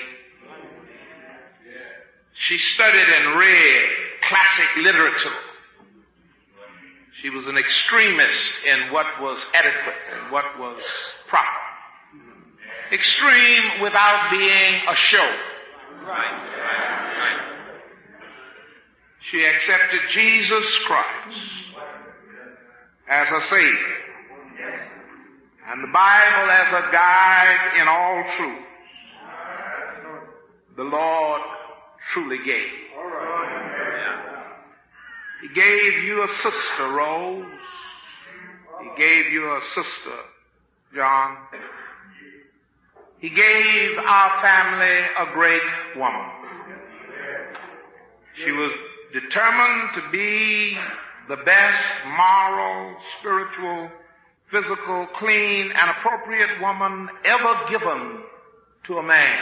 She 2.34 2.58
studied 2.58 3.08
and 3.08 3.38
read 3.38 3.90
classic 4.24 4.76
literature. 4.78 5.30
She 7.14 7.30
was 7.30 7.46
an 7.48 7.58
extremist 7.58 8.54
in 8.66 8.92
what 8.92 9.06
was 9.22 9.46
adequate 9.54 9.96
and 10.14 10.32
what 10.32 10.58
was 10.60 10.82
proper. 11.28 11.48
Extreme 12.92 13.82
without 13.82 14.32
being 14.32 14.82
a 14.88 14.96
show. 14.96 15.38
She 19.20 19.46
accepted 19.46 20.02
Jesus 20.10 20.78
Christ 20.80 21.40
as 23.08 23.32
a 23.32 23.42
Savior 23.42 24.02
and 25.68 25.84
the 25.84 25.92
Bible 25.94 26.52
as 26.52 26.68
a 26.70 26.92
guide 26.92 27.80
in 27.80 27.88
all 27.88 28.24
truth. 28.38 28.66
The 30.76 30.84
Lord 30.84 31.42
truly 32.12 32.40
gave. 32.44 32.72
He 35.42 35.48
gave 35.50 36.04
you 36.04 36.24
a 36.24 36.28
sister, 36.28 36.88
Rose. 36.88 37.46
He 38.82 38.90
gave 38.96 39.32
you 39.32 39.56
a 39.58 39.62
sister, 39.62 40.18
John. 40.94 41.38
He 43.20 43.30
gave 43.30 43.98
our 43.98 44.42
family 44.42 45.00
a 45.20 45.34
great 45.34 45.62
woman. 45.96 46.30
She 48.34 48.52
was 48.52 48.72
determined 49.14 49.94
to 49.96 50.10
be 50.12 50.78
the 51.28 51.38
best 51.38 51.84
moral, 52.06 53.00
spiritual, 53.18 53.90
physical, 54.50 55.08
clean, 55.16 55.72
and 55.72 55.92
appropriate 55.92 56.62
woman 56.62 57.10
ever 57.26 57.56
given 57.70 58.20
to 58.84 58.98
a 58.98 59.04
man. 59.04 59.40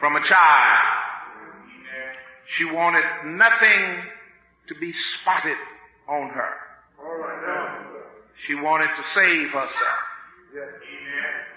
From 0.00 0.16
a 0.16 0.22
child, 0.22 0.87
she 2.48 2.64
wanted 2.64 3.04
nothing 3.26 4.02
to 4.68 4.74
be 4.74 4.90
spotted 4.92 5.56
on 6.08 6.30
her. 6.30 6.54
She 8.36 8.54
wanted 8.54 8.88
to 8.96 9.02
save 9.02 9.50
herself, 9.50 9.98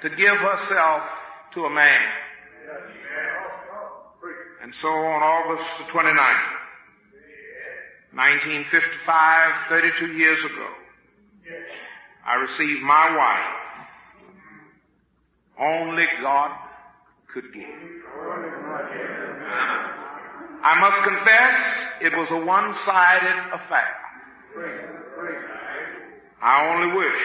to 0.01 0.09
give 0.09 0.35
herself 0.35 1.03
to 1.53 1.65
a 1.65 1.69
man. 1.69 2.03
And 4.63 4.75
so 4.75 4.89
on 4.89 5.23
August 5.23 5.77
the 5.77 5.85
29th, 5.85 6.51
1955, 8.13 9.69
32 9.69 10.07
years 10.13 10.43
ago, 10.43 10.67
I 12.25 12.35
received 12.35 12.81
my 12.81 13.15
wife. 13.15 13.55
Only 15.57 16.05
God 16.21 16.51
could 17.33 17.53
give. 17.53 17.63
I 20.63 20.79
must 20.79 21.01
confess 21.01 21.89
it 22.01 22.15
was 22.15 22.29
a 22.29 22.37
one-sided 22.37 23.53
affair. 23.53 23.95
I 26.41 26.69
only 26.69 26.97
wish 26.97 27.21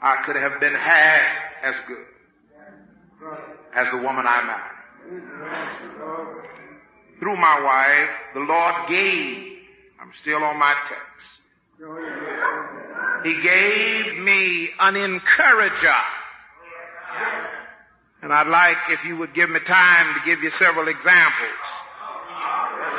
I 0.00 0.22
could 0.24 0.36
have 0.36 0.58
been 0.60 0.74
half 0.74 1.26
as 1.62 1.74
good 1.86 2.06
as 3.74 3.90
the 3.90 3.98
woman 3.98 4.26
I 4.26 4.44
married. 4.44 5.22
Through 7.18 7.36
my 7.36 7.60
wife, 7.60 8.10
the 8.34 8.40
Lord 8.40 8.88
gave, 8.88 9.58
I'm 10.00 10.12
still 10.14 10.42
on 10.42 10.58
my 10.58 10.74
text, 10.86 11.04
He 13.24 13.42
gave 13.42 14.18
me 14.18 14.70
an 14.78 14.96
encourager. 14.96 15.94
And 18.22 18.32
I'd 18.32 18.48
like 18.48 18.76
if 18.90 19.04
you 19.04 19.16
would 19.18 19.34
give 19.34 19.50
me 19.50 19.60
time 19.60 20.14
to 20.14 20.20
give 20.24 20.42
you 20.42 20.50
several 20.50 20.88
examples. 20.88 21.87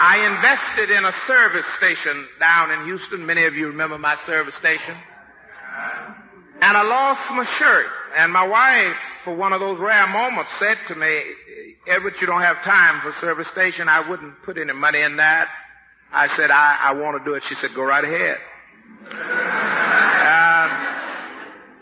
I 0.01 0.25
invested 0.25 0.95
in 0.95 1.03
a 1.05 1.11
service 1.27 1.65
station 1.77 2.27
down 2.39 2.71
in 2.71 2.85
Houston. 2.85 3.25
Many 3.25 3.45
of 3.45 3.53
you 3.53 3.67
remember 3.67 3.97
my 3.97 4.15
service 4.25 4.55
station. 4.55 4.95
And 6.61 6.77
I 6.77 6.83
lost 6.83 7.31
my 7.31 7.45
shirt. 7.45 7.87
And 8.15 8.33
my 8.33 8.47
wife, 8.47 8.95
for 9.23 9.35
one 9.35 9.53
of 9.53 9.59
those 9.59 9.79
rare 9.79 10.07
moments, 10.07 10.51
said 10.57 10.77
to 10.87 10.95
me, 10.95 11.21
Everett, 11.87 12.19
you 12.21 12.27
don't 12.27 12.41
have 12.41 12.63
time 12.63 13.01
for 13.01 13.11
service 13.19 13.47
station. 13.49 13.87
I 13.87 14.09
wouldn't 14.09 14.41
put 14.43 14.57
any 14.57 14.73
money 14.73 15.01
in 15.01 15.17
that. 15.17 15.47
I 16.11 16.27
said, 16.27 16.49
I, 16.49 16.77
I 16.81 16.93
want 16.93 17.23
to 17.23 17.29
do 17.29 17.35
it. 17.35 17.43
She 17.43 17.55
said, 17.55 17.71
go 17.75 17.83
right 17.83 18.03
ahead. 18.03 18.37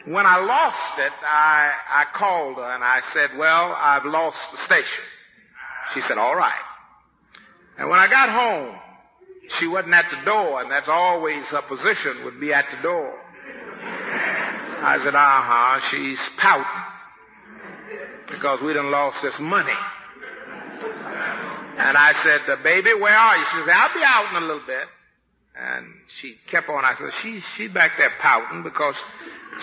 When 0.06 0.26
I 0.26 0.40
lost 0.40 1.00
it, 1.00 1.12
I, 1.22 1.74
I 1.90 2.06
called 2.18 2.56
her 2.56 2.72
and 2.72 2.84
I 2.84 3.02
said, 3.12 3.32
well, 3.38 3.76
I've 3.78 4.06
lost 4.06 4.40
the 4.52 4.58
station. 4.60 5.04
She 5.94 6.02
said, 6.02 6.18
all 6.18 6.36
right. 6.36 6.67
And 7.78 7.90
when 7.90 8.00
I 8.00 8.08
got 8.08 8.30
home, 8.30 8.76
she 9.60 9.68
wasn't 9.68 9.94
at 9.94 10.10
the 10.10 10.26
door, 10.26 10.62
and 10.62 10.72
that's 10.72 10.90
always 10.90 11.46
her 11.48 11.62
position, 11.62 12.26
would 12.26 12.40
be 12.40 12.54
at 12.54 12.66
the 12.76 12.82
door. 12.82 13.14
I 14.80 14.98
said, 15.04 15.16
uh-huh, 15.16 15.80
she's 15.90 16.20
pouting. 16.38 16.66
Because 18.30 18.62
we 18.62 18.74
done 18.74 18.92
lost 18.92 19.22
this 19.22 19.40
money. 19.40 19.74
And 21.78 21.96
I 21.96 22.14
said, 22.14 22.64
baby, 22.64 22.94
where 22.94 23.16
are 23.16 23.38
you? 23.38 23.46
She 23.46 23.58
said, 23.60 23.70
I'll 23.70 23.94
be 23.94 24.02
out 24.04 24.32
in 24.32 24.44
a 24.44 24.46
little 24.46 24.66
bit. 24.66 24.88
And 25.56 25.86
she 26.20 26.36
kept 26.50 26.70
on. 26.70 26.84
I 26.84 26.96
said, 26.98 27.14
she's, 27.22 27.44
she's 27.56 27.72
back 27.72 27.94
there 27.98 28.12
pouting 28.20 28.64
because 28.64 29.02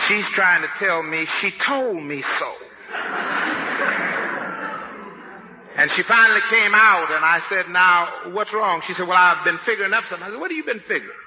she's 0.07 0.27
trying 0.29 0.62
to 0.62 0.68
tell 0.79 1.03
me 1.03 1.27
she 1.40 1.50
told 1.59 2.03
me 2.03 2.22
so. 2.22 2.53
And 5.76 5.90
she 5.90 6.02
finally 6.04 6.40
came 6.50 6.72
out 6.74 7.10
and 7.10 7.24
I 7.24 7.40
said, 7.48 7.68
now, 7.68 8.32
what's 8.32 8.52
wrong? 8.52 8.82
She 8.87 8.94
said, 8.94 9.08
well, 9.08 9.18
I've 9.18 9.44
been 9.44 9.58
figuring 9.66 9.92
up 9.92 10.04
something. 10.04 10.24
I 10.24 10.30
said, 10.30 10.38
what 10.38 10.50
have 10.50 10.56
you 10.56 10.64
been 10.64 10.80
figuring? 10.80 11.18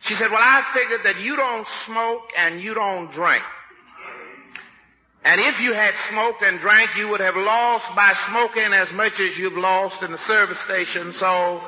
She 0.00 0.14
said, 0.14 0.30
well, 0.30 0.40
I 0.40 0.64
figured 0.72 1.00
that 1.04 1.20
you 1.20 1.36
don't 1.36 1.66
smoke 1.84 2.22
and 2.36 2.60
you 2.60 2.74
don't 2.74 3.12
drink. 3.12 3.44
And 5.24 5.40
if 5.40 5.60
you 5.60 5.72
had 5.74 5.94
smoked 6.08 6.42
and 6.42 6.60
drank, 6.60 6.96
you 6.96 7.08
would 7.08 7.20
have 7.20 7.36
lost 7.36 7.94
by 7.94 8.14
smoking 8.26 8.72
as 8.72 8.90
much 8.92 9.20
as 9.20 9.38
you've 9.38 9.56
lost 9.56 10.02
in 10.02 10.10
the 10.10 10.18
service 10.18 10.58
station. 10.60 11.12
So 11.20 11.60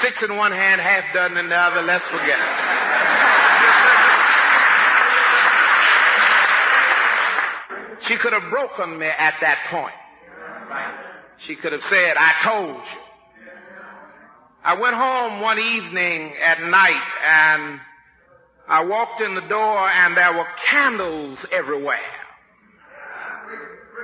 six 0.00 0.22
in 0.22 0.36
one 0.36 0.52
hand, 0.52 0.80
half 0.80 1.12
done 1.12 1.36
in 1.36 1.48
the 1.48 1.56
other. 1.56 1.82
Let's 1.82 2.06
forget 2.08 2.38
it. 2.38 2.46
She 8.04 8.16
could 8.16 8.32
have 8.32 8.50
broken 8.50 8.98
me 8.98 9.06
at 9.06 9.34
that 9.40 9.58
point. 9.70 9.94
She 11.38 11.56
could 11.56 11.72
have 11.72 11.84
said, 11.84 12.16
I 12.16 12.34
told 12.42 12.76
you. 12.76 13.00
I 14.64 14.80
went 14.80 14.94
home 14.94 15.40
one 15.42 15.58
evening 15.58 16.32
at 16.42 16.62
night 16.62 17.02
and 17.26 17.80
I 18.66 18.84
walked 18.84 19.20
in 19.20 19.34
the 19.34 19.42
door 19.42 19.88
and 19.90 20.16
there 20.16 20.32
were 20.32 20.46
candles 20.64 21.44
everywhere. 21.52 21.98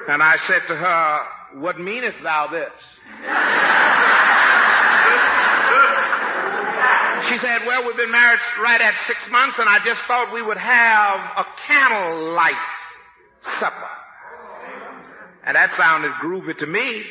And 0.08 0.22
I 0.22 0.36
said 0.46 0.66
to 0.66 0.76
her, 0.76 1.20
what 1.60 1.80
meaneth 1.80 2.16
thou 2.22 2.48
this? 2.48 2.72
She 7.28 7.38
said, 7.38 7.60
well, 7.66 7.86
we've 7.86 7.96
been 7.96 8.10
married 8.10 8.40
right 8.60 8.80
at 8.80 8.98
six 9.06 9.30
months 9.30 9.58
and 9.58 9.68
I 9.68 9.78
just 9.84 10.02
thought 10.02 10.32
we 10.32 10.42
would 10.42 10.58
have 10.58 11.20
a 11.38 11.46
candlelight 11.66 12.54
supper. 13.60 13.79
And 15.50 15.56
that 15.56 15.72
sounded 15.72 16.12
groovy 16.22 16.56
to 16.58 16.66
me. 16.66 17.02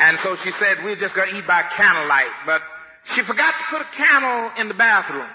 And 0.00 0.18
so 0.18 0.34
she 0.34 0.50
said, 0.50 0.82
we're 0.82 0.96
just 0.96 1.14
going 1.14 1.30
to 1.30 1.38
eat 1.38 1.46
by 1.46 1.62
candlelight. 1.76 2.34
But 2.46 2.62
she 3.14 3.22
forgot 3.22 3.52
to 3.52 3.64
put 3.70 3.82
a 3.82 3.90
candle 3.96 4.50
in 4.58 4.66
the 4.66 4.74
bathroom. 4.74 5.28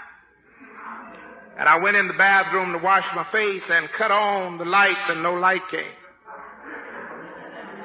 And 1.58 1.70
I 1.70 1.78
went 1.78 1.96
in 1.96 2.10
the 2.10 2.14
bathroom 2.16 2.74
to 2.74 2.80
wash 2.80 3.08
my 3.16 3.24
face 3.32 3.64
and 3.70 3.88
cut 3.98 4.12
on 4.12 4.58
the 4.58 4.66
lights 4.66 5.08
and 5.08 5.24
no 5.24 5.36
light 5.36 5.62
came. 5.72 5.96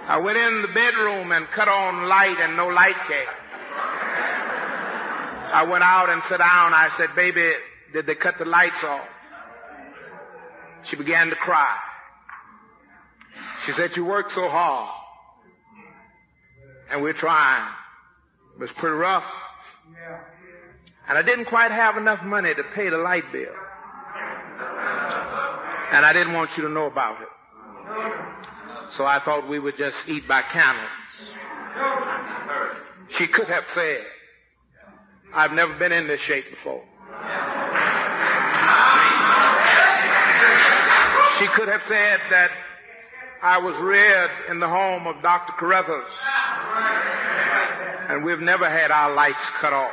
I 0.09 0.19
went 0.19 0.37
in 0.37 0.63
the 0.63 0.75
bedroom 0.75 1.31
and 1.31 1.47
cut 1.55 1.69
on 1.69 2.09
light 2.09 2.41
and 2.41 2.57
no 2.57 2.67
light 2.67 2.97
came. 3.07 3.35
I 5.55 5.63
went 5.63 5.85
out 5.85 6.11
and 6.11 6.25
sat 6.25 6.39
down. 6.39 6.75
I 6.75 6.89
said, 6.97 7.11
baby, 7.15 7.53
did 7.93 8.07
they 8.07 8.17
cut 8.17 8.37
the 8.37 8.47
lights 8.47 8.83
off? 8.83 9.07
She 10.83 10.97
began 10.97 11.31
to 11.31 11.37
cry. 11.37 11.77
She 13.69 13.75
said, 13.75 13.95
you 13.97 14.05
work 14.07 14.31
so 14.31 14.49
hard. 14.49 14.89
And 16.91 17.03
we're 17.03 17.13
trying. 17.13 17.69
It 18.55 18.61
was 18.61 18.73
pretty 18.73 18.97
rough. 18.97 19.25
And 21.07 21.19
I 21.19 21.23
didn't 21.23 21.45
quite 21.45 21.71
have 21.71 21.99
enough 21.99 22.25
money 22.25 22.55
to 22.55 22.63
pay 22.75 22.89
the 22.89 22.97
light 22.97 23.31
bill. 23.31 23.53
And 25.93 26.07
I 26.07 26.15
didn't 26.15 26.33
want 26.33 26.57
you 26.57 26.63
to 26.63 26.71
know 26.71 26.87
about 26.87 27.21
it. 27.21 27.29
So 28.93 29.05
I 29.05 29.21
thought 29.23 29.47
we 29.51 29.59
would 29.59 29.77
just 29.77 30.09
eat 30.09 30.27
by 30.27 30.41
candles. 30.51 30.89
She 33.19 33.27
could 33.27 33.49
have 33.49 33.65
said, 33.75 34.01
I've 35.35 35.53
never 35.53 35.79
been 35.79 35.93
in 35.93 36.09
this 36.09 36.23
shape 36.23 36.47
before. 36.49 36.83
She 41.39 41.47
could 41.49 41.69
have 41.69 41.83
said 41.87 42.21
that 42.31 42.51
I 43.43 43.59
was 43.59 43.77
reared 43.77 44.31
in 44.51 44.59
the 44.59 44.69
home 44.69 45.07
of 45.07 45.23
Dr. 45.23 45.53
Carruthers. 45.53 46.13
And 48.09 48.25
we've 48.25 48.41
never 48.41 48.69
had 48.69 48.91
our 48.91 49.15
lights 49.15 49.49
cut 49.61 49.73
off. 49.73 49.93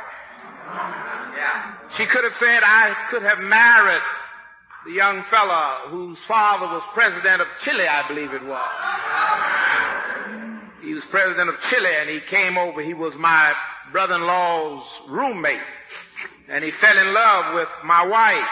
She 1.96 2.06
could 2.06 2.24
have 2.24 2.34
said 2.38 2.62
I 2.62 2.94
could 3.10 3.22
have 3.22 3.38
married 3.38 4.02
the 4.86 4.92
young 4.92 5.22
fella 5.24 5.88
whose 5.88 6.18
father 6.20 6.66
was 6.66 6.82
president 6.92 7.40
of 7.40 7.46
Chile, 7.60 7.86
I 7.86 8.08
believe 8.08 8.32
it 8.32 8.44
was. 8.44 8.70
He 10.82 10.94
was 10.94 11.04
president 11.06 11.48
of 11.48 11.60
Chile 11.60 11.90
and 12.00 12.10
he 12.10 12.20
came 12.20 12.58
over. 12.58 12.82
He 12.82 12.94
was 12.94 13.14
my 13.14 13.52
brother-in-law's 13.92 15.02
roommate. 15.08 15.60
And 16.48 16.64
he 16.64 16.70
fell 16.70 16.98
in 16.98 17.12
love 17.12 17.54
with 17.54 17.68
my 17.84 18.06
wife. 18.06 18.48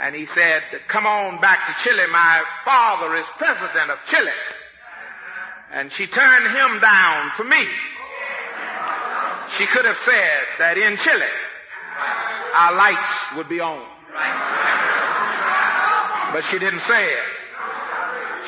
And 0.00 0.14
he 0.14 0.26
said, 0.26 0.62
come 0.86 1.06
on 1.06 1.40
back 1.40 1.66
to 1.66 1.74
Chile. 1.82 2.06
My 2.10 2.42
father 2.64 3.16
is 3.16 3.26
president 3.36 3.90
of 3.90 3.98
Chile. 4.06 4.30
And 5.72 5.92
she 5.92 6.06
turned 6.06 6.46
him 6.46 6.80
down 6.80 7.30
for 7.36 7.44
me. 7.44 7.66
She 9.56 9.66
could 9.66 9.84
have 9.84 9.98
said 10.04 10.42
that 10.60 10.78
in 10.78 10.96
Chile, 10.98 11.32
our 12.54 12.74
lights 12.76 13.36
would 13.36 13.48
be 13.48 13.60
on. 13.60 13.84
But 16.32 16.44
she 16.44 16.58
didn't 16.58 16.80
say 16.80 17.04
it. 17.04 17.24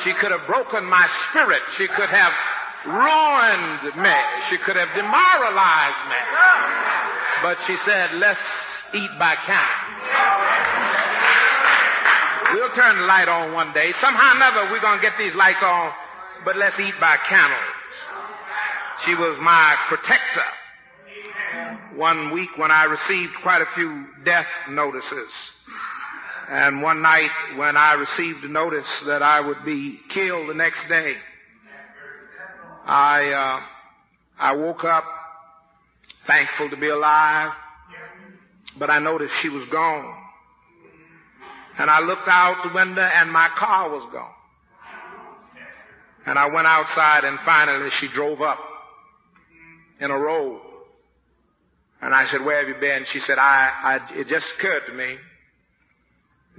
She 0.03 0.13
could 0.13 0.31
have 0.31 0.47
broken 0.47 0.85
my 0.85 1.07
spirit. 1.27 1.61
She 1.75 1.87
could 1.87 2.09
have 2.09 2.33
ruined 2.85 3.95
me. 4.01 4.17
She 4.49 4.57
could 4.57 4.75
have 4.75 4.89
demoralized 4.95 6.03
me. 6.07 6.21
But 7.43 7.57
she 7.67 7.75
said, 7.77 8.13
let's 8.13 8.39
eat 8.93 9.11
by 9.19 9.35
count. 9.45 10.30
We'll 12.53 12.71
turn 12.71 12.97
the 12.97 13.05
light 13.05 13.27
on 13.27 13.53
one 13.53 13.73
day. 13.73 13.91
Somehow 13.93 14.33
or 14.33 14.35
another, 14.35 14.71
we're 14.71 14.81
going 14.81 14.99
to 14.99 15.01
get 15.01 15.17
these 15.17 15.35
lights 15.35 15.63
on, 15.63 15.91
but 16.43 16.57
let's 16.57 16.79
eat 16.79 16.95
by 16.99 17.17
candles. 17.27 17.59
She 19.05 19.15
was 19.15 19.37
my 19.39 19.75
protector. 19.87 20.45
One 21.95 22.31
week 22.31 22.57
when 22.57 22.71
I 22.71 22.85
received 22.85 23.33
quite 23.41 23.61
a 23.61 23.65
few 23.73 24.05
death 24.23 24.47
notices, 24.69 25.29
and 26.49 26.81
one 26.81 27.01
night 27.01 27.31
when 27.55 27.77
I 27.77 27.93
received 27.93 28.43
a 28.43 28.49
notice 28.49 28.87
that 29.05 29.23
I 29.23 29.39
would 29.39 29.63
be 29.63 29.99
killed 30.09 30.49
the 30.49 30.53
next 30.53 30.87
day, 30.87 31.15
I, 32.85 33.31
uh, 33.31 33.61
I 34.37 34.53
woke 34.53 34.83
up 34.83 35.05
thankful 36.25 36.69
to 36.69 36.77
be 36.77 36.89
alive, 36.89 37.53
but 38.77 38.89
I 38.89 38.99
noticed 38.99 39.33
she 39.35 39.49
was 39.49 39.65
gone. 39.65 40.20
And 41.81 41.89
I 41.89 41.99
looked 41.99 42.27
out 42.27 42.61
the 42.61 42.71
window 42.75 43.01
and 43.01 43.31
my 43.31 43.49
car 43.57 43.89
was 43.89 44.03
gone. 44.13 44.29
And 46.27 46.37
I 46.37 46.45
went 46.45 46.67
outside 46.67 47.23
and 47.23 47.39
finally 47.39 47.89
she 47.89 48.07
drove 48.07 48.39
up 48.39 48.59
in 49.99 50.11
a 50.11 50.15
row. 50.15 50.61
And 51.99 52.13
I 52.13 52.27
said, 52.27 52.45
where 52.45 52.59
have 52.59 52.67
you 52.67 52.79
been? 52.79 53.05
She 53.05 53.17
said, 53.17 53.39
I, 53.39 53.71
I, 53.83 54.13
it 54.13 54.27
just 54.27 54.53
occurred 54.53 54.83
to 54.89 54.93
me 54.93 55.17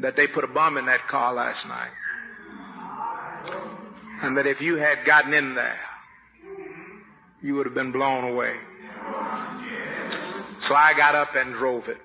that 0.00 0.16
they 0.16 0.26
put 0.26 0.42
a 0.42 0.48
bomb 0.48 0.76
in 0.76 0.86
that 0.86 1.06
car 1.06 1.32
last 1.32 1.68
night. 1.68 1.92
And 4.22 4.36
that 4.38 4.48
if 4.48 4.60
you 4.60 4.74
had 4.74 5.06
gotten 5.06 5.32
in 5.34 5.54
there, 5.54 5.78
you 7.40 7.54
would 7.54 7.66
have 7.66 7.76
been 7.76 7.92
blown 7.92 8.24
away. 8.24 8.56
So 10.58 10.74
I 10.74 10.94
got 10.96 11.14
up 11.14 11.36
and 11.36 11.54
drove 11.54 11.88
it. 11.88 11.98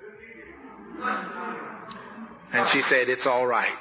And 2.51 2.67
she 2.69 2.81
said, 2.81 3.09
it's 3.09 3.25
all 3.25 3.45
right. 3.45 3.73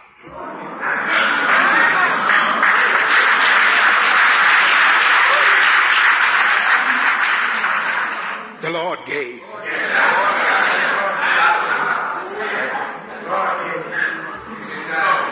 The 8.62 8.70
Lord 8.70 8.98
gave. 9.06 9.40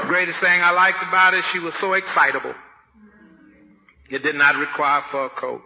Greatest 0.06 0.38
thing 0.38 0.60
I 0.62 0.70
liked 0.70 0.98
about 1.08 1.34
it, 1.34 1.42
she 1.44 1.58
was 1.58 1.74
so 1.74 1.94
excitable. 1.94 2.54
It 4.10 4.22
did 4.22 4.36
not 4.36 4.56
require 4.56 5.02
fur 5.10 5.30
coat. 5.30 5.62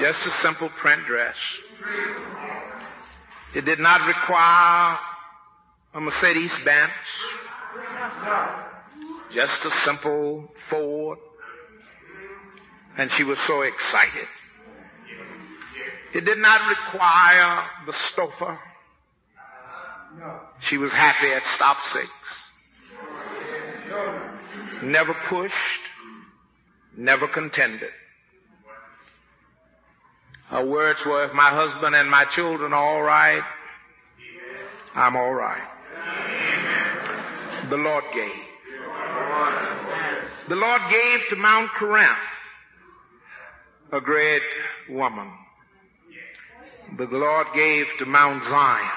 Just 0.00 0.26
a 0.26 0.30
simple 0.30 0.68
print 0.68 1.06
dress. 1.06 1.36
It 3.54 3.64
did 3.64 3.78
not 3.78 4.06
require 4.06 4.98
a 5.98 6.00
Mercedes 6.00 6.56
Benz. 6.64 6.92
Just 9.32 9.64
a 9.64 9.70
simple 9.70 10.48
Ford. 10.70 11.18
And 12.96 13.10
she 13.10 13.24
was 13.24 13.38
so 13.40 13.62
excited. 13.62 14.28
It 16.14 16.24
did 16.24 16.38
not 16.38 16.68
require 16.68 17.64
the 17.84 17.92
stofer. 17.92 18.58
She 20.60 20.78
was 20.78 20.92
happy 20.92 21.32
at 21.32 21.44
stop 21.44 21.78
six. 21.80 22.08
Never 24.84 25.14
pushed, 25.14 25.82
never 26.96 27.26
contended. 27.26 27.90
Her 30.46 30.64
words 30.64 31.04
were, 31.04 31.24
if 31.24 31.34
my 31.34 31.50
husband 31.50 31.96
and 31.96 32.08
my 32.08 32.24
children 32.24 32.72
are 32.72 32.86
all 32.86 33.02
right, 33.02 33.42
I'm 34.94 35.16
all 35.16 35.34
right. 35.34 35.77
The 37.68 37.76
Lord 37.76 38.04
gave. 38.14 38.32
The 40.48 40.56
Lord 40.56 40.82
gave 40.90 41.28
to 41.28 41.36
Mount 41.36 41.70
Corinth 41.78 42.18
a 43.92 44.00
great 44.00 44.42
woman. 44.88 45.30
The 46.96 47.04
Lord 47.06 47.48
gave 47.54 47.86
to 47.98 48.06
Mount 48.06 48.44
Zion 48.44 48.90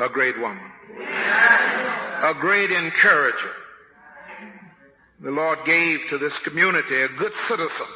a 0.00 0.08
great 0.08 0.38
woman. 0.38 0.70
A 0.98 2.34
great 2.40 2.70
encourager. 2.70 3.52
The 5.20 5.30
Lord 5.30 5.60
gave 5.64 6.00
to 6.10 6.18
this 6.18 6.38
community 6.40 7.00
a 7.00 7.08
good 7.08 7.32
citizen. 7.48 7.86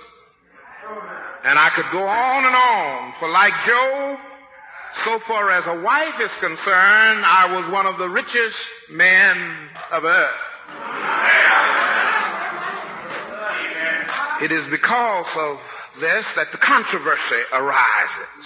And 1.44 1.59
I 1.59 1.71
could 1.71 1.90
go 1.92 2.07
on 2.07 2.44
and 2.44 2.57
on. 2.57 3.12
For 3.18 3.29
like 3.29 3.59
Job, 3.64 4.18
so 4.92 5.18
far 5.20 5.51
as 5.51 5.66
a 5.66 5.81
wife 5.81 6.20
is 6.20 6.35
concerned, 6.37 7.24
I 7.24 7.55
was 7.57 7.68
one 7.68 7.87
of 7.87 7.98
the 7.98 8.09
richest 8.09 8.57
men 8.90 9.68
of 9.90 10.05
earth. 10.05 10.35
It 14.42 14.53
is 14.53 14.66
because 14.68 15.27
of 15.37 15.59
this 16.01 16.33
that 16.35 16.53
the 16.53 16.59
controversy 16.59 17.42
arises. 17.53 18.44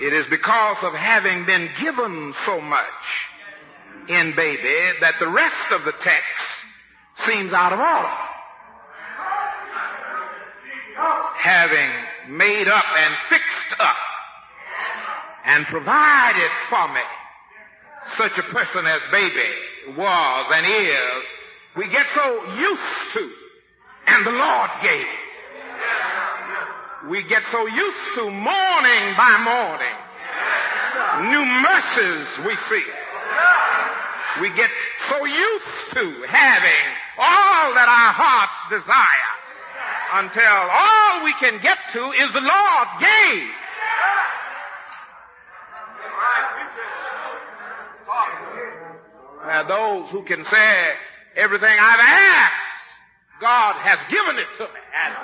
It 0.00 0.12
is 0.12 0.26
because 0.26 0.82
of 0.82 0.92
having 0.94 1.46
been 1.46 1.70
given 1.80 2.34
so 2.44 2.60
much 2.60 3.30
in 4.08 4.34
baby 4.34 4.98
that 5.00 5.14
the 5.20 5.28
rest 5.28 5.70
of 5.70 5.84
the 5.84 5.92
text 5.92 6.44
seems 7.16 7.52
out 7.52 7.72
of 7.72 7.78
order. 7.78 8.08
Having 11.38 12.36
made 12.36 12.68
up 12.68 12.84
and 12.96 13.14
fixed 13.28 13.80
up 13.80 13.96
and 15.44 15.66
provided 15.66 16.50
for 16.68 16.88
me 16.88 17.00
such 18.16 18.38
a 18.38 18.42
person 18.42 18.86
as 18.86 19.02
baby 19.10 19.96
was 19.96 20.52
and 20.54 20.66
is, 20.66 21.24
we 21.76 21.88
get 21.90 22.06
so 22.14 22.44
used 22.54 23.12
to, 23.14 23.30
and 24.06 24.26
the 24.26 24.30
Lord 24.30 24.70
gave. 24.82 25.06
We 27.10 27.22
get 27.24 27.42
so 27.50 27.66
used 27.66 28.14
to 28.16 28.30
morning 28.30 29.14
by 29.16 29.36
morning, 29.44 29.96
new 31.30 31.44
mercies 31.44 32.46
we 32.46 32.56
see. 32.68 32.84
We 34.40 34.50
get 34.56 34.70
so 35.08 35.24
used 35.24 35.92
to 35.92 36.24
having 36.28 36.84
all 37.18 37.74
that 37.74 37.88
our 37.88 38.12
hearts 38.12 38.68
desire 38.70 39.34
until 40.14 40.42
all 40.44 41.24
we 41.24 41.32
can 41.34 41.60
get 41.62 41.78
to 41.92 42.12
is 42.12 42.32
the 42.32 42.40
Lord 42.40 42.88
gave. 43.00 43.50
Are 49.44 49.68
those 49.68 50.10
who 50.10 50.24
can 50.24 50.44
say, 50.44 50.72
everything 51.36 51.68
I've 51.68 52.00
asked, 52.00 52.64
God 53.40 53.76
has 53.82 53.98
given 54.10 54.38
it 54.38 54.48
to 54.58 54.64
me. 54.64 54.80
And, 54.94 55.14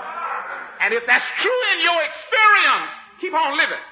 and 0.80 0.94
if 0.94 1.06
that's 1.06 1.24
true 1.40 1.60
in 1.74 1.80
your 1.82 2.00
experience, 2.04 2.90
keep 3.20 3.34
on 3.34 3.56
living. 3.56 3.84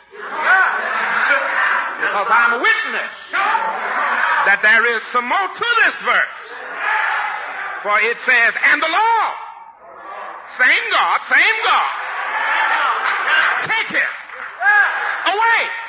Because 1.99 2.29
I'm 2.31 2.59
a 2.59 2.62
witness 2.62 3.14
that 3.33 4.61
there 4.62 4.87
is 4.97 5.03
some 5.11 5.27
more 5.27 5.49
to 5.49 5.68
this 5.85 5.97
verse. 6.07 6.40
For 7.83 7.99
it 8.03 8.18
says, 8.27 8.55
and 8.59 8.83
the 8.83 8.90
Lord, 8.90 9.37
same 10.59 10.87
God, 10.90 11.18
same 11.31 11.59
God, 11.64 11.90
take 13.64 13.90
it 13.97 14.12
away. 15.31 15.88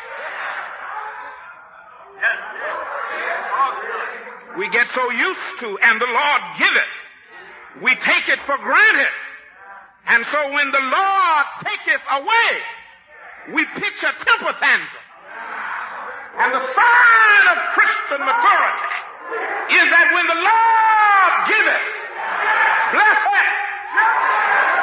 We 4.58 4.70
get 4.70 4.90
so 4.90 5.10
used 5.12 5.60
to, 5.60 5.78
and 5.80 6.02
the 6.02 6.08
Lord 6.08 6.42
give 6.58 6.76
it. 6.76 7.84
We 7.84 7.96
take 7.96 8.28
it 8.28 8.40
for 8.46 8.58
granted. 8.58 9.14
And 10.08 10.26
so 10.26 10.52
when 10.52 10.72
the 10.72 10.80
Lord 10.82 11.46
taketh 11.64 12.02
away, 12.12 12.52
we 13.54 13.66
pitch 13.66 14.04
a 14.04 14.14
temper 14.26 14.54
tantrum. 14.60 15.06
And 16.40 16.54
the 16.56 16.60
sign 16.60 17.44
of 17.52 17.58
Christian 17.76 18.22
maturity 18.24 18.96
is 19.76 19.86
that 19.92 20.08
when 20.16 20.26
the 20.26 20.40
Lord 20.40 21.32
giveth, 21.52 21.88
bless 22.96 23.20
it, 23.22 23.50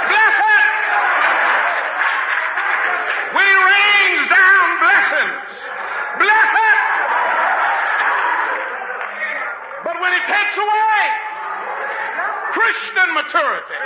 bless 0.07 0.37
it. 0.37 0.67
When 3.35 3.47
He 3.51 3.57
rains 3.57 4.25
down 4.31 4.67
blessings, 4.79 5.37
bless 6.23 6.51
it. 6.55 6.79
But 9.81 9.97
when 10.03 10.13
He 10.13 10.16
takes 10.27 10.57
away, 10.59 10.99
Christian 12.53 13.09
maturity, 13.15 13.81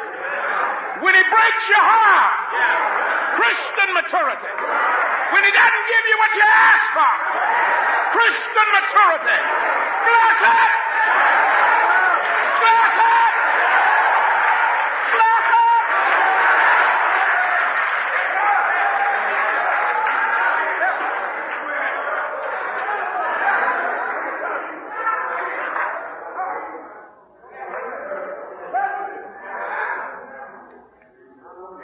when 1.00 1.14
He 1.14 1.22
breaks 1.22 1.64
your 1.68 1.84
heart, 1.84 3.36
Christian 3.36 3.94
maturity, 3.94 4.52
when 5.32 5.44
he 5.44 5.52
doesn't 5.52 5.86
give 5.88 6.04
you 6.10 6.16
what 6.18 6.34
you 6.34 6.42
ask 6.42 6.86
for. 6.92 7.12
Christian 8.12 8.68
maturity. 8.74 9.38
Bless 10.04 10.40
it. 10.42 10.70
Bless 12.60 12.94
it. 12.98 13.32
Bless 15.14 15.46
it. 15.48 15.70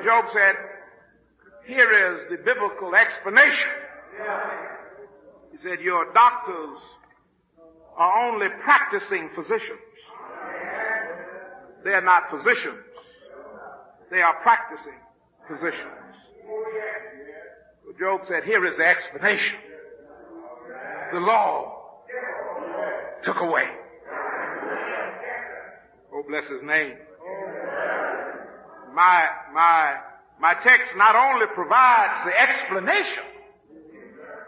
Job 0.05 0.25
said, 0.33 0.57
here 1.66 1.90
is 2.14 2.27
the 2.31 2.37
biblical 2.77 2.95
explanation. 2.95 3.71
He 5.53 5.59
said, 5.59 5.81
your 5.81 6.12
doctors 6.12 6.79
are 7.97 8.29
only 8.29 8.49
practicing 8.62 9.31
physicians. 9.35 9.79
They 11.85 11.93
are 11.93 12.03
not 12.03 12.31
physicians. 12.31 12.79
They 14.11 14.23
are 14.23 14.35
practicing 14.43 14.99
physicians. 15.49 15.93
Job 17.99 18.21
said, 18.27 18.45
here 18.45 18.67
is 18.67 18.77
the 18.77 18.87
explanation. 18.87 19.57
The 21.12 21.21
Lord 21.21 21.73
took 23.23 23.41
away. 23.41 23.69
Oh, 26.12 26.23
bless 26.29 26.47
his 26.49 26.62
name. 26.62 26.95
My, 28.93 29.29
my, 29.53 29.97
my 30.40 30.55
text 30.55 30.94
not 30.96 31.16
only 31.16 31.46
provides 31.55 32.25
the 32.25 32.38
explanation 32.38 33.25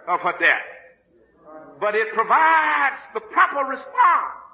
of 0.07 0.21
her 0.21 0.35
death, 0.39 0.63
but 1.81 1.95
it 1.95 2.13
provides 2.13 3.01
the 3.15 3.21
proper 3.21 3.69
response 3.69 4.49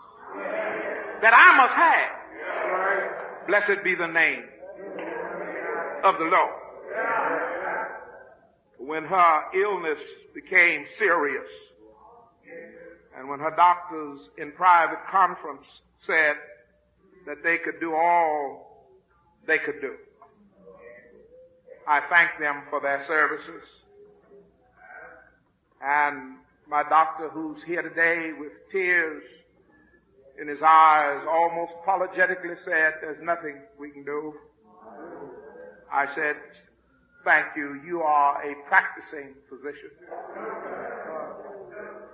that 1.23 1.33
I 1.35 1.57
must 1.57 1.75
have. 1.75 3.47
Blessed 3.47 3.85
be 3.85 3.95
the 3.95 4.07
name 4.07 4.45
of 6.05 6.19
the 6.19 6.25
Lord. 6.25 6.61
When 8.79 9.05
her 9.05 9.43
illness 9.55 10.01
became 10.35 10.85
serious, 10.97 11.49
and 13.17 13.29
when 13.29 13.41
her 13.41 13.55
doctors 13.57 14.29
in 14.37 14.53
private 14.53 14.99
conference 15.11 15.67
said 16.07 16.37
that 17.27 17.43
they 17.43 17.59
could 17.59 17.81
do 17.81 17.95
all 17.95 18.75
they 19.47 19.59
could 19.59 19.81
do. 19.81 19.95
I 21.87 22.01
thank 22.09 22.39
them 22.41 22.63
for 22.71 22.81
their 22.81 23.05
services. 23.07 23.63
And 25.83 26.37
my 26.69 26.83
doctor 26.89 27.29
who's 27.29 27.63
here 27.65 27.83
today 27.83 28.33
with 28.39 28.53
tears 28.73 29.23
in 30.41 30.49
his 30.49 30.61
eyes 30.65 31.21
almost 31.31 31.73
apologetically 31.83 32.57
said, 32.65 32.95
there's 33.01 33.21
nothing 33.23 33.61
we 33.79 33.91
can 33.91 34.05
do. 34.05 34.35
I 35.93 36.07
said, 36.15 36.37
thank 37.25 37.47
you. 37.57 37.81
You 37.87 38.01
are 38.01 38.43
a 38.43 38.55
practicing 38.67 39.35
physician. 39.49 39.91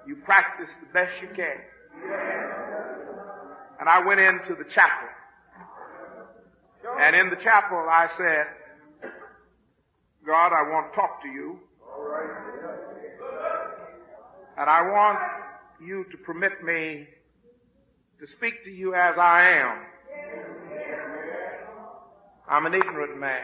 You 0.07 0.17
practice 0.25 0.71
the 0.81 0.93
best 0.93 1.13
you 1.23 1.29
can. 1.29 1.57
And 3.79 3.89
I 3.89 4.05
went 4.05 4.21
into 4.21 4.57
the 4.57 4.69
chapel. 4.69 5.09
And 7.01 7.15
in 7.15 7.31
the 7.31 7.37
chapel 7.37 7.79
I 7.89 8.09
said, 8.17 8.47
God, 10.31 10.53
I 10.53 10.63
want 10.71 10.93
to 10.93 10.97
talk 10.97 11.23
to 11.23 11.29
you. 11.29 11.59
And 14.57 14.71
I 14.71 14.83
want 14.83 15.19
you 15.85 16.05
to 16.13 16.17
permit 16.19 16.63
me 16.63 17.09
to 18.21 18.29
speak 18.29 18.63
to 18.63 18.71
you 18.71 18.95
as 18.95 19.19
I 19.19 19.51
am. 19.59 19.79
I'm 22.49 22.67
an 22.67 22.75
ignorant 22.75 23.19
man. 23.19 23.43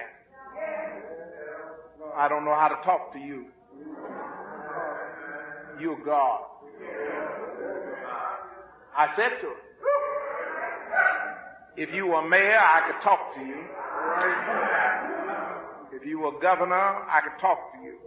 I 2.16 2.29
don't 2.29 2.44
know 2.44 2.55
how 2.55 2.68
to 2.68 2.77
talk 2.85 3.12
to 3.14 3.18
you. 3.18 3.46
You're 5.81 6.05
God. 6.05 6.40
I 8.96 9.12
said 9.16 9.40
to 9.40 9.46
him, 9.49 9.57
if 11.77 11.92
you 11.92 12.07
were 12.07 12.22
mayor, 12.29 12.61
I 12.61 12.92
could 12.92 13.03
talk 13.03 13.35
to 13.35 13.40
you. 13.40 15.06
If 15.92 16.05
you 16.05 16.20
were 16.20 16.33
governor, 16.40 16.75
I 16.75 17.20
could 17.22 17.40
talk 17.40 17.72
to 17.75 17.79
you. 17.83 17.99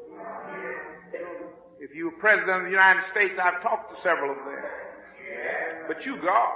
If 1.80 1.96
you 1.96 2.06
were 2.06 2.12
president 2.12 2.58
of 2.58 2.64
the 2.66 2.72
United 2.72 3.04
States, 3.04 3.40
I've 3.40 3.62
talked 3.62 3.96
to 3.96 4.02
several 4.02 4.32
of 4.32 4.38
them. 4.38 4.64
But 5.88 6.06
you 6.06 6.18
God. 6.18 6.54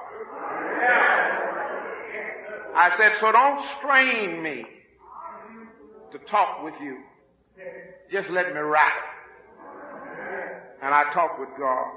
I 2.76 2.94
said, 2.98 3.14
so 3.20 3.32
don't 3.32 3.64
strain 3.78 4.42
me 4.42 4.66
to 6.12 6.18
talk 6.20 6.64
with 6.64 6.74
you. 6.82 6.98
Just 8.12 8.30
let 8.30 8.54
me 8.54 8.60
rap. 8.60 8.92
And 10.82 10.94
I 10.94 11.12
talked 11.14 11.40
with 11.40 11.50
God. 11.58 11.88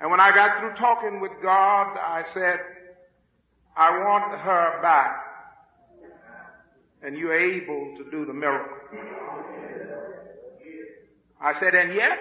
And 0.00 0.10
when 0.10 0.20
I 0.20 0.34
got 0.34 0.60
through 0.60 0.74
talking 0.74 1.20
with 1.20 1.32
God, 1.42 1.96
I 1.96 2.24
said, 2.34 2.58
I 3.76 3.90
want 3.90 4.40
her 4.40 4.80
back. 4.82 5.25
And 7.06 7.16
you're 7.16 7.38
able 7.38 7.94
to 7.98 8.10
do 8.10 8.26
the 8.26 8.32
miracle. 8.32 8.76
I 11.40 11.56
said, 11.60 11.76
and 11.76 11.94
yet, 11.94 12.18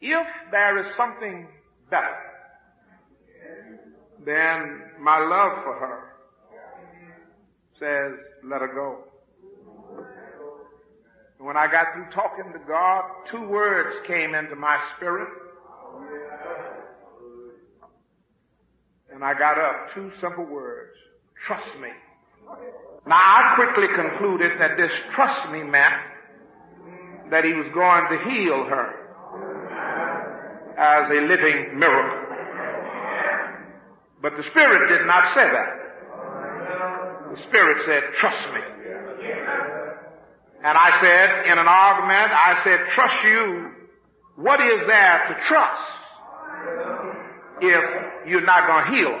if 0.00 0.26
there 0.50 0.78
is 0.78 0.88
something 0.88 1.46
better, 1.88 2.16
then 4.24 4.82
my 4.98 5.18
love 5.18 5.62
for 5.62 5.78
her 5.78 6.10
says, 7.78 8.18
let 8.42 8.62
her 8.62 8.74
go. 8.74 9.04
And 11.38 11.46
when 11.46 11.56
I 11.56 11.70
got 11.70 11.94
through 11.94 12.10
talking 12.10 12.52
to 12.52 12.58
God, 12.66 13.04
two 13.26 13.46
words 13.46 13.96
came 14.08 14.34
into 14.34 14.56
my 14.56 14.80
spirit. 14.96 15.28
And 19.12 19.22
I 19.24 19.34
got 19.38 19.56
up, 19.56 19.94
two 19.94 20.10
simple 20.18 20.44
words. 20.44 20.96
Trust 21.46 21.78
me. 21.80 21.90
Now 23.06 23.16
I 23.16 23.52
quickly 23.56 23.88
concluded 23.94 24.60
that 24.60 24.76
this 24.76 24.92
trust 25.10 25.50
me 25.50 25.62
meant 25.62 25.94
that 27.30 27.44
he 27.44 27.54
was 27.54 27.68
going 27.68 28.08
to 28.10 28.30
heal 28.30 28.64
her 28.64 29.00
as 30.76 31.08
a 31.10 31.20
living 31.20 31.78
miracle. 31.78 32.30
But 34.22 34.36
the 34.36 34.42
Spirit 34.42 34.88
did 34.88 35.06
not 35.06 35.28
say 35.28 35.48
that. 35.48 35.80
The 37.34 37.40
Spirit 37.42 37.84
said, 37.84 38.12
trust 38.14 38.52
me. 38.52 38.60
And 40.62 40.76
I 40.76 41.00
said, 41.00 41.46
in 41.46 41.58
an 41.58 41.68
argument, 41.68 42.32
I 42.32 42.60
said, 42.64 42.88
trust 42.88 43.24
you. 43.24 43.70
What 44.36 44.60
is 44.60 44.86
there 44.86 45.24
to 45.28 45.34
trust 45.46 45.92
if 47.62 48.28
you're 48.28 48.44
not 48.44 48.66
going 48.66 48.84
to 48.84 48.90
heal? 48.96 49.18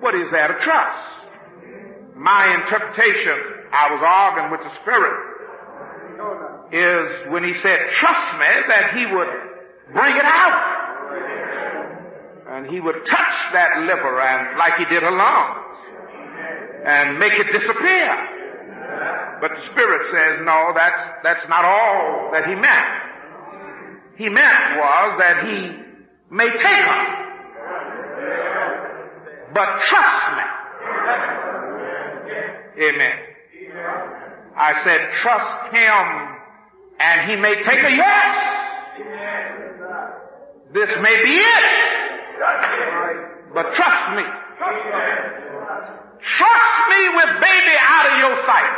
What 0.00 0.14
is 0.14 0.30
there 0.30 0.48
to 0.48 0.54
trust? 0.54 1.19
My 2.20 2.54
interpretation, 2.60 3.32
I 3.72 3.92
was 3.94 4.02
arguing 4.04 4.50
with 4.50 4.60
the 4.60 4.68
Spirit, 4.82 5.16
is 6.70 7.32
when 7.32 7.44
he 7.44 7.54
said, 7.54 7.88
trust 7.88 8.34
me, 8.34 8.44
that 8.68 8.92
he 8.94 9.06
would 9.06 9.28
bring 9.94 10.16
it 10.16 10.24
out. 10.26 10.76
And 12.50 12.66
he 12.66 12.78
would 12.78 13.06
touch 13.06 13.52
that 13.54 13.80
liver 13.86 14.20
and 14.20 14.58
like 14.58 14.76
he 14.76 14.84
did 14.84 15.02
her 15.02 15.10
lungs 15.10 15.78
and 16.84 17.18
make 17.18 17.40
it 17.40 17.52
disappear. 17.52 19.38
But 19.40 19.56
the 19.56 19.62
Spirit 19.62 20.10
says, 20.10 20.44
no, 20.44 20.72
that's, 20.74 21.02
that's 21.22 21.48
not 21.48 21.64
all 21.64 22.32
that 22.32 22.46
he 22.46 22.54
meant. 22.54 22.86
He 24.18 24.28
meant 24.28 24.76
was 24.76 25.18
that 25.20 25.46
he 25.48 25.74
may 26.28 26.50
take 26.50 26.60
her. 26.60 27.16
But 29.54 29.80
trust 29.80 30.36
me. 30.36 30.59
Amen. 32.80 33.18
I 34.56 34.82
said, 34.82 35.12
trust 35.12 35.58
him 35.72 36.38
and 36.98 37.30
he 37.30 37.36
may 37.36 37.62
take 37.62 37.82
a 37.84 37.90
Yes. 37.90 38.56
This 40.72 40.90
may 41.02 41.22
be 41.22 41.36
it. 41.36 41.64
But 43.52 43.72
trust 43.74 44.16
me. 44.16 44.22
Trust 46.20 46.88
me 46.88 47.08
with 47.16 47.30
baby 47.40 47.76
out 47.80 48.12
of 48.12 48.18
your 48.18 48.36
sight. 48.46 48.72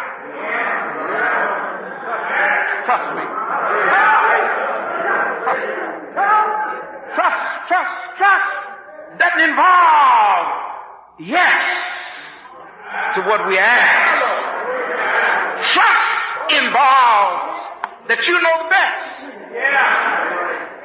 Trust 2.86 3.14
me. 3.14 3.24
Trust, 7.14 7.68
trust, 7.68 8.16
trust 8.16 8.66
doesn't 9.18 9.50
involve 9.50 10.46
yes 11.20 12.11
to 13.14 13.20
what 13.22 13.46
we 13.46 13.58
ask. 13.58 14.52
Trust 15.72 16.38
involves 16.50 17.60
that 18.08 18.26
you 18.26 18.34
know 18.34 18.56
the 18.64 18.70
best. 18.72 19.32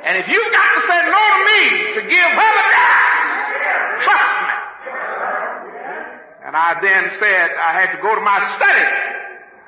And 0.05 0.18
if 0.18 0.28
you've 0.28 0.51
got 0.53 0.70
to 0.76 0.82
say 0.88 0.99
no 1.03 1.24
to 1.36 1.41
me 1.43 1.62
to 1.95 2.01
give 2.08 2.32
her 2.32 2.51
the 2.55 2.68
best, 2.72 4.03
trust 4.05 4.36
me. 4.39 4.53
And 6.47 6.55
I 6.55 6.80
then 6.80 7.12
said 7.20 7.51
I 7.60 7.74
had 7.76 7.95
to 7.95 8.01
go 8.01 8.16
to 8.16 8.22
my 8.22 8.39
study 8.55 8.88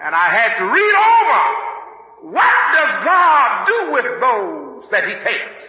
and 0.01 0.15
I 0.15 0.29
had 0.29 0.57
to 0.59 0.65
read 0.65 0.95
over 0.95 1.39
what 2.31 2.55
does 2.75 2.93
God 3.03 3.67
do 3.67 3.91
with 3.91 4.07
those 4.19 4.89
that 4.91 5.07
he 5.07 5.15
takes? 5.19 5.63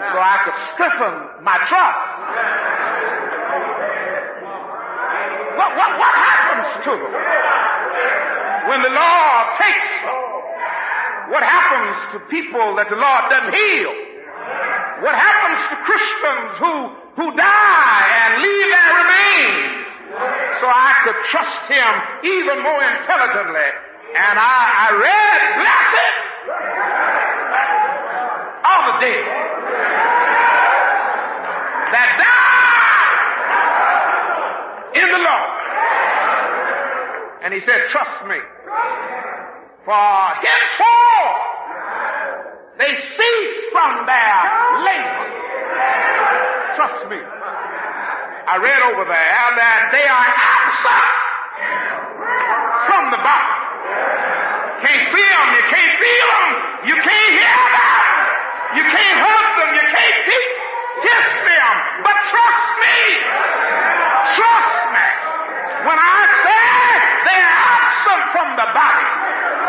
So 0.00 0.18
I 0.18 0.42
could 0.44 0.58
strengthen 0.74 1.44
my 1.44 1.58
trust. 1.66 3.19
What, 5.60 5.76
what, 5.76 5.92
what 5.92 6.14
happens 6.16 6.72
to 6.88 6.92
them 6.96 7.12
when 8.64 8.80
the 8.80 8.88
Lord 8.96 9.44
takes 9.60 9.92
them? 10.00 10.16
What 11.36 11.44
happens 11.44 12.00
to 12.16 12.18
people 12.32 12.80
that 12.80 12.88
the 12.88 12.96
Lord 12.96 13.22
doesn't 13.28 13.52
heal? 13.52 13.92
What 15.04 15.12
happens 15.12 15.60
to 15.68 15.76
Christians 15.84 16.56
who, 16.64 16.74
who 17.20 17.36
die 17.36 18.04
and 18.24 18.40
leave 18.40 18.68
their 18.72 19.04
remains? 19.04 19.84
So 20.64 20.66
I 20.72 20.96
could 21.04 21.20
trust 21.28 21.60
Him 21.68 21.92
even 22.24 22.64
more 22.64 22.80
intelligently. 22.80 23.68
And 24.16 24.40
I, 24.40 24.64
I 24.64 24.96
read, 24.96 25.40
blessed 25.60 26.12
are 28.64 28.82
the 28.88 28.96
dead 29.04 29.24
that 31.92 32.16
die 32.16 32.49
in 34.94 35.06
the 35.06 35.18
Lord. 35.18 35.50
And 37.42 37.54
he 37.54 37.60
said, 37.60 37.86
trust 37.88 38.24
me. 38.26 38.36
For 39.84 39.94
henceforth 39.94 41.40
they 42.78 42.94
cease 42.94 43.56
from 43.72 44.06
their 44.06 44.36
labor. 44.84 45.24
Trust 46.76 47.08
me. 47.08 47.20
I 48.50 48.56
read 48.56 48.82
over 48.92 49.04
there 49.04 49.46
that 49.60 49.90
they 49.92 50.06
are 50.08 50.26
absent 50.26 51.30
from 52.88 53.10
the 53.12 53.20
body. 53.20 53.56
Can't 54.80 55.04
see 55.12 55.22
them, 55.22 55.48
you 55.60 55.64
can't 55.68 55.94
feel 56.00 56.28
them, 56.40 56.50
you 56.88 56.96
can't 57.04 57.32
hear 57.36 57.60
them, 57.68 58.80
you 58.80 58.84
can't 58.88 59.18
hug 59.20 59.46
them, 59.60 59.70
you 59.76 59.84
can't 59.92 60.18
teach, 60.24 60.52
kiss 61.04 61.28
them, 61.44 61.74
but 62.00 62.16
trust 62.32 62.68
me. 62.80 62.96
Trust 64.40 64.80
me. 64.88 65.08
When 65.84 65.98
I 66.00 66.20
say 66.42 66.64
they're 67.28 67.54
absent 67.60 68.22
from 68.32 68.48
the 68.56 68.68
body, 68.72 69.08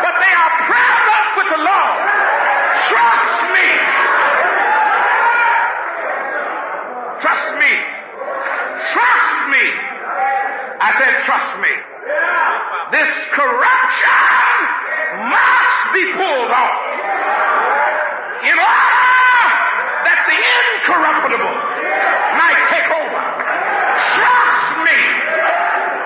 but 0.00 0.14
they 0.16 0.32
are 0.32 0.52
present 0.64 1.26
with 1.36 1.48
the 1.52 1.60
Lord. 1.60 2.00
Trust 2.88 3.38
me. 3.52 3.68
Trust 7.20 7.48
me. 7.60 7.72
Trust 8.96 9.38
me. 9.52 9.64
I 10.80 10.90
said, 10.98 11.20
trust 11.22 11.52
me. 11.60 11.72
This 12.92 13.12
corruption 13.32 14.52
must 15.32 15.80
be 15.94 16.04
pulled 16.12 16.52
off 16.52 16.82
in 18.42 18.56
order 18.58 19.40
that 20.02 20.20
the 20.28 20.36
incorruptible 20.36 21.56
might 22.36 22.60
take 22.68 22.88
over. 22.92 23.22
Trust 24.12 24.68
me. 24.82 24.98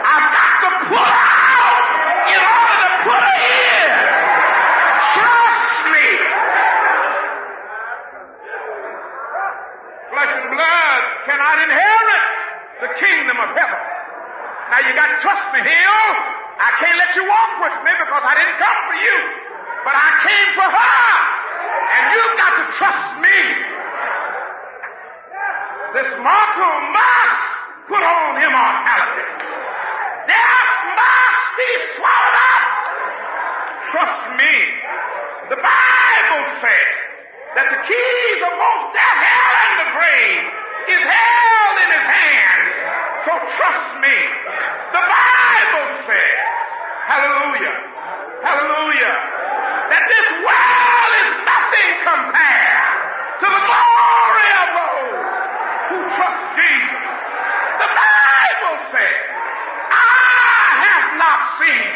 I've 0.07 0.29
got 0.31 0.53
to 0.62 0.71
pull 0.87 1.11
out 1.11 1.85
in 2.31 2.39
order 2.39 2.77
to 2.87 2.91
put 3.03 3.21
her 3.25 3.39
in. 3.41 3.91
Trust 5.17 5.81
me. 5.91 6.07
Flesh 10.12 10.33
and 10.39 10.49
blood 10.55 11.01
cannot 11.27 11.57
inherit 11.67 12.25
the 12.85 12.91
kingdom 13.01 13.37
of 13.43 13.51
heaven. 13.59 13.83
Now 14.71 14.83
you 14.83 14.93
got 14.99 15.09
to 15.14 15.19
trust 15.23 15.47
me, 15.55 15.62
Hill. 15.62 16.37
I 16.57 16.73
can't 16.81 16.99
let 16.99 17.12
you 17.14 17.23
walk 17.23 17.53
with 17.62 17.77
me 17.85 17.93
because 18.01 18.25
I 18.25 18.35
didn't 18.35 18.59
come 18.59 18.81
for 18.89 18.97
you. 18.97 19.17
But 19.85 19.95
I 19.95 20.09
came 20.25 20.51
for 20.57 20.69
her. 20.69 21.07
And 21.87 22.03
you've 22.17 22.37
got 22.41 22.53
to 22.59 22.64
trust 22.81 23.11
me. 23.21 23.41
This 26.01 26.11
mortal 26.19 26.77
must 26.97 27.45
put 27.87 28.03
on 28.03 28.41
immortality. 28.41 29.29
Death 30.27 30.73
must 30.97 31.45
be 31.55 31.71
swallowed 31.95 32.37
up. 32.41 32.64
Trust 33.93 34.23
me. 34.35 34.55
The 35.53 35.61
Bible 35.62 36.43
says 36.59 36.91
that 37.55 37.67
the 37.71 37.81
keys 37.87 38.39
of 38.43 38.53
both 38.57 38.85
death, 38.97 39.21
hell, 39.23 39.55
and 39.62 39.77
the 39.79 39.89
grave 40.07 40.47
is 40.87 41.03
held 41.03 41.77
in 41.83 41.91
his 41.91 42.07
hands. 42.07 42.75
So 43.27 43.33
trust 43.59 43.91
me. 43.99 44.17
The 44.95 45.03
Bible 45.03 45.89
says, 46.07 46.39
hallelujah, 47.11 47.77
hallelujah, 48.47 49.17
that 49.91 50.05
this 50.07 50.29
world 50.47 51.13
is 51.27 51.31
nothing 51.43 51.91
compared 52.07 52.87
to 53.43 53.47
the 53.51 53.63
glory 53.67 54.51
of 54.63 54.69
those 54.79 55.27
who 55.91 55.99
trust 56.15 56.43
Jesus. 56.55 57.07
The 57.83 57.91
Bible 57.91 58.77
says, 58.95 59.19
I 59.91 60.87
have 60.87 61.09
not 61.19 61.41
seen, 61.59 61.91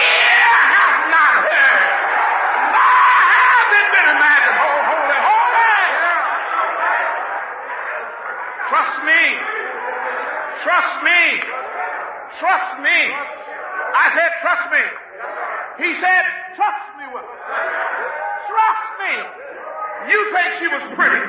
ear 0.00 0.52
have 0.72 0.96
not 1.12 1.32
heard, 1.44 1.92
nor 2.72 3.04
has 3.20 3.68
it 3.68 3.86
been 4.00 4.08
imagined. 4.16 4.58
Oh, 4.64 4.80
holy, 4.90 5.18
holy. 5.28 5.52
Trust 8.82 9.06
me. 9.06 9.24
Trust 10.58 10.94
me. 11.06 11.22
Trust 12.34 12.72
me. 12.82 12.98
I 13.94 14.06
said, 14.10 14.30
trust 14.42 14.66
me. 14.74 14.84
He 15.86 15.94
said, 16.02 16.24
trust 16.58 16.86
me 16.98 17.06
with 17.14 17.22
it. 17.22 17.40
Trust 18.50 18.88
me. 18.98 19.14
You 20.10 20.18
think 20.34 20.48
she 20.58 20.66
was 20.66 20.82
pretty, 20.98 21.22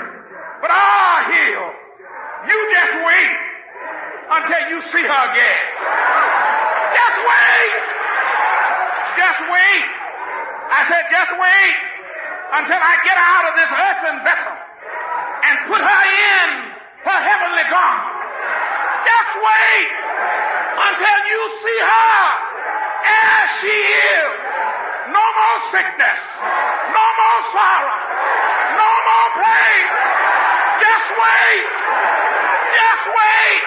but 0.65 0.73
ah, 0.73 1.29
Hill, 1.29 1.69
you 2.49 2.57
just 2.73 2.95
wait 3.05 3.37
until 4.33 4.63
you 4.73 4.81
see 4.89 5.05
her 5.05 5.23
again. 5.29 5.61
Just 6.89 7.17
wait. 7.21 7.73
Just 9.13 9.39
wait. 9.45 9.85
I 10.73 10.81
said, 10.89 11.05
just 11.05 11.37
wait 11.37 11.77
until 12.65 12.81
I 12.81 12.93
get 13.05 13.17
out 13.21 13.45
of 13.45 13.53
this 13.61 13.69
earthen 13.69 14.17
vessel 14.25 14.57
and 15.45 15.55
put 15.69 15.81
her 15.85 16.01
in 16.01 16.72
her 17.03 17.19
heavenly 17.19 17.67
garment. 17.67 18.15
Just 19.03 19.33
wait 19.35 19.89
until 20.87 21.19
you 21.27 21.41
see 21.59 21.79
her 21.83 22.23
as 23.03 23.45
she 23.59 23.75
is. 23.75 24.31
No 25.11 25.19
more 25.19 25.59
sickness. 25.67 26.21
No 26.95 27.05
more 27.19 27.41
sorrow. 27.51 27.97
No 28.79 28.89
more 29.03 29.29
pain. 29.35 29.83
Just 30.79 31.07
wait. 31.19 31.63
Just 32.71 33.05
wait 33.11 33.63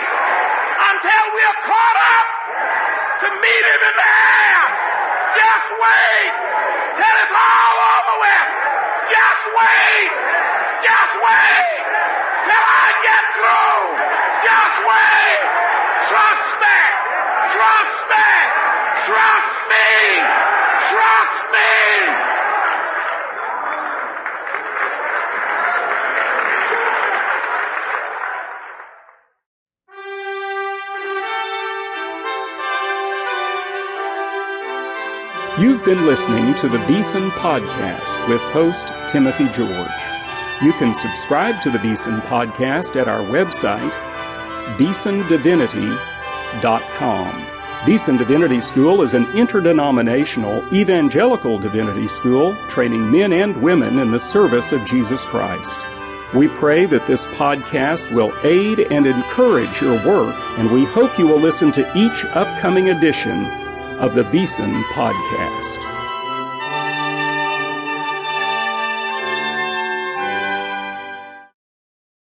until 0.97 1.25
we're 1.37 1.59
caught 1.61 1.99
up 2.17 2.27
to 3.21 3.29
meet 3.37 3.65
him 3.69 3.83
in 3.85 3.95
the 4.01 4.11
air. 4.17 4.65
Just 5.37 5.69
wait 5.77 6.33
till 6.97 7.17
it's 7.21 7.37
all 7.37 7.77
over 8.01 8.17
with. 8.25 8.49
Just 9.13 9.45
wait. 9.53 10.09
Just 10.87 11.15
wait 11.19 11.83
till 12.47 12.63
I 12.63 12.87
get 13.03 13.25
through. 13.35 13.83
Just 14.47 14.79
wait. 14.87 15.43
Trust 16.07 16.51
me. 16.63 16.81
Trust 17.59 18.07
me. 18.07 18.31
Trust 19.03 19.57
me. 19.67 19.91
Trust 20.95 21.43
me. 21.51 21.71
You've 35.59 35.85
been 35.85 36.07
listening 36.07 36.55
to 36.61 36.69
the 36.69 36.79
Beeson 36.87 37.31
Podcast 37.31 38.29
with 38.29 38.41
host 38.53 38.93
Timothy 39.11 39.49
George. 39.53 40.16
You 40.63 40.73
can 40.73 40.95
subscribe 40.95 41.61
to 41.63 41.71
the 41.71 41.79
Beeson 41.79 42.23
Podcast 42.23 42.99
at 42.99 43.09
our 43.09 43.21
website, 43.21 43.91
beesondivinity.com. 44.79 47.47
Beeson 47.85 48.17
Divinity 48.17 48.63
School 48.63 49.03
is 49.03 49.13
an 49.13 49.27
interdenominational 49.37 50.67
evangelical 50.75 51.59
divinity 51.59 52.09
school 52.09 52.57
training 52.69 53.11
men 53.11 53.35
and 53.35 53.63
women 53.63 53.99
in 53.99 54.11
the 54.11 54.19
service 54.19 54.73
of 54.73 54.83
Jesus 54.87 55.27
Christ. 55.27 55.79
We 56.35 56.49
pray 56.49 56.87
that 56.87 57.07
this 57.07 57.27
podcast 57.27 58.11
will 58.11 58.33
aid 58.43 58.81
and 58.81 59.07
encourage 59.07 59.83
your 59.83 60.03
work, 60.07 60.35
and 60.59 60.73
we 60.73 60.87
hope 60.87 61.19
you 61.19 61.27
will 61.27 61.39
listen 61.39 61.71
to 61.73 61.87
each 61.95 62.25
upcoming 62.25 62.89
edition 62.89 63.45
of 63.99 64.15
the 64.15 64.25
Beeson 64.25 64.73
Podcast. 64.95 65.96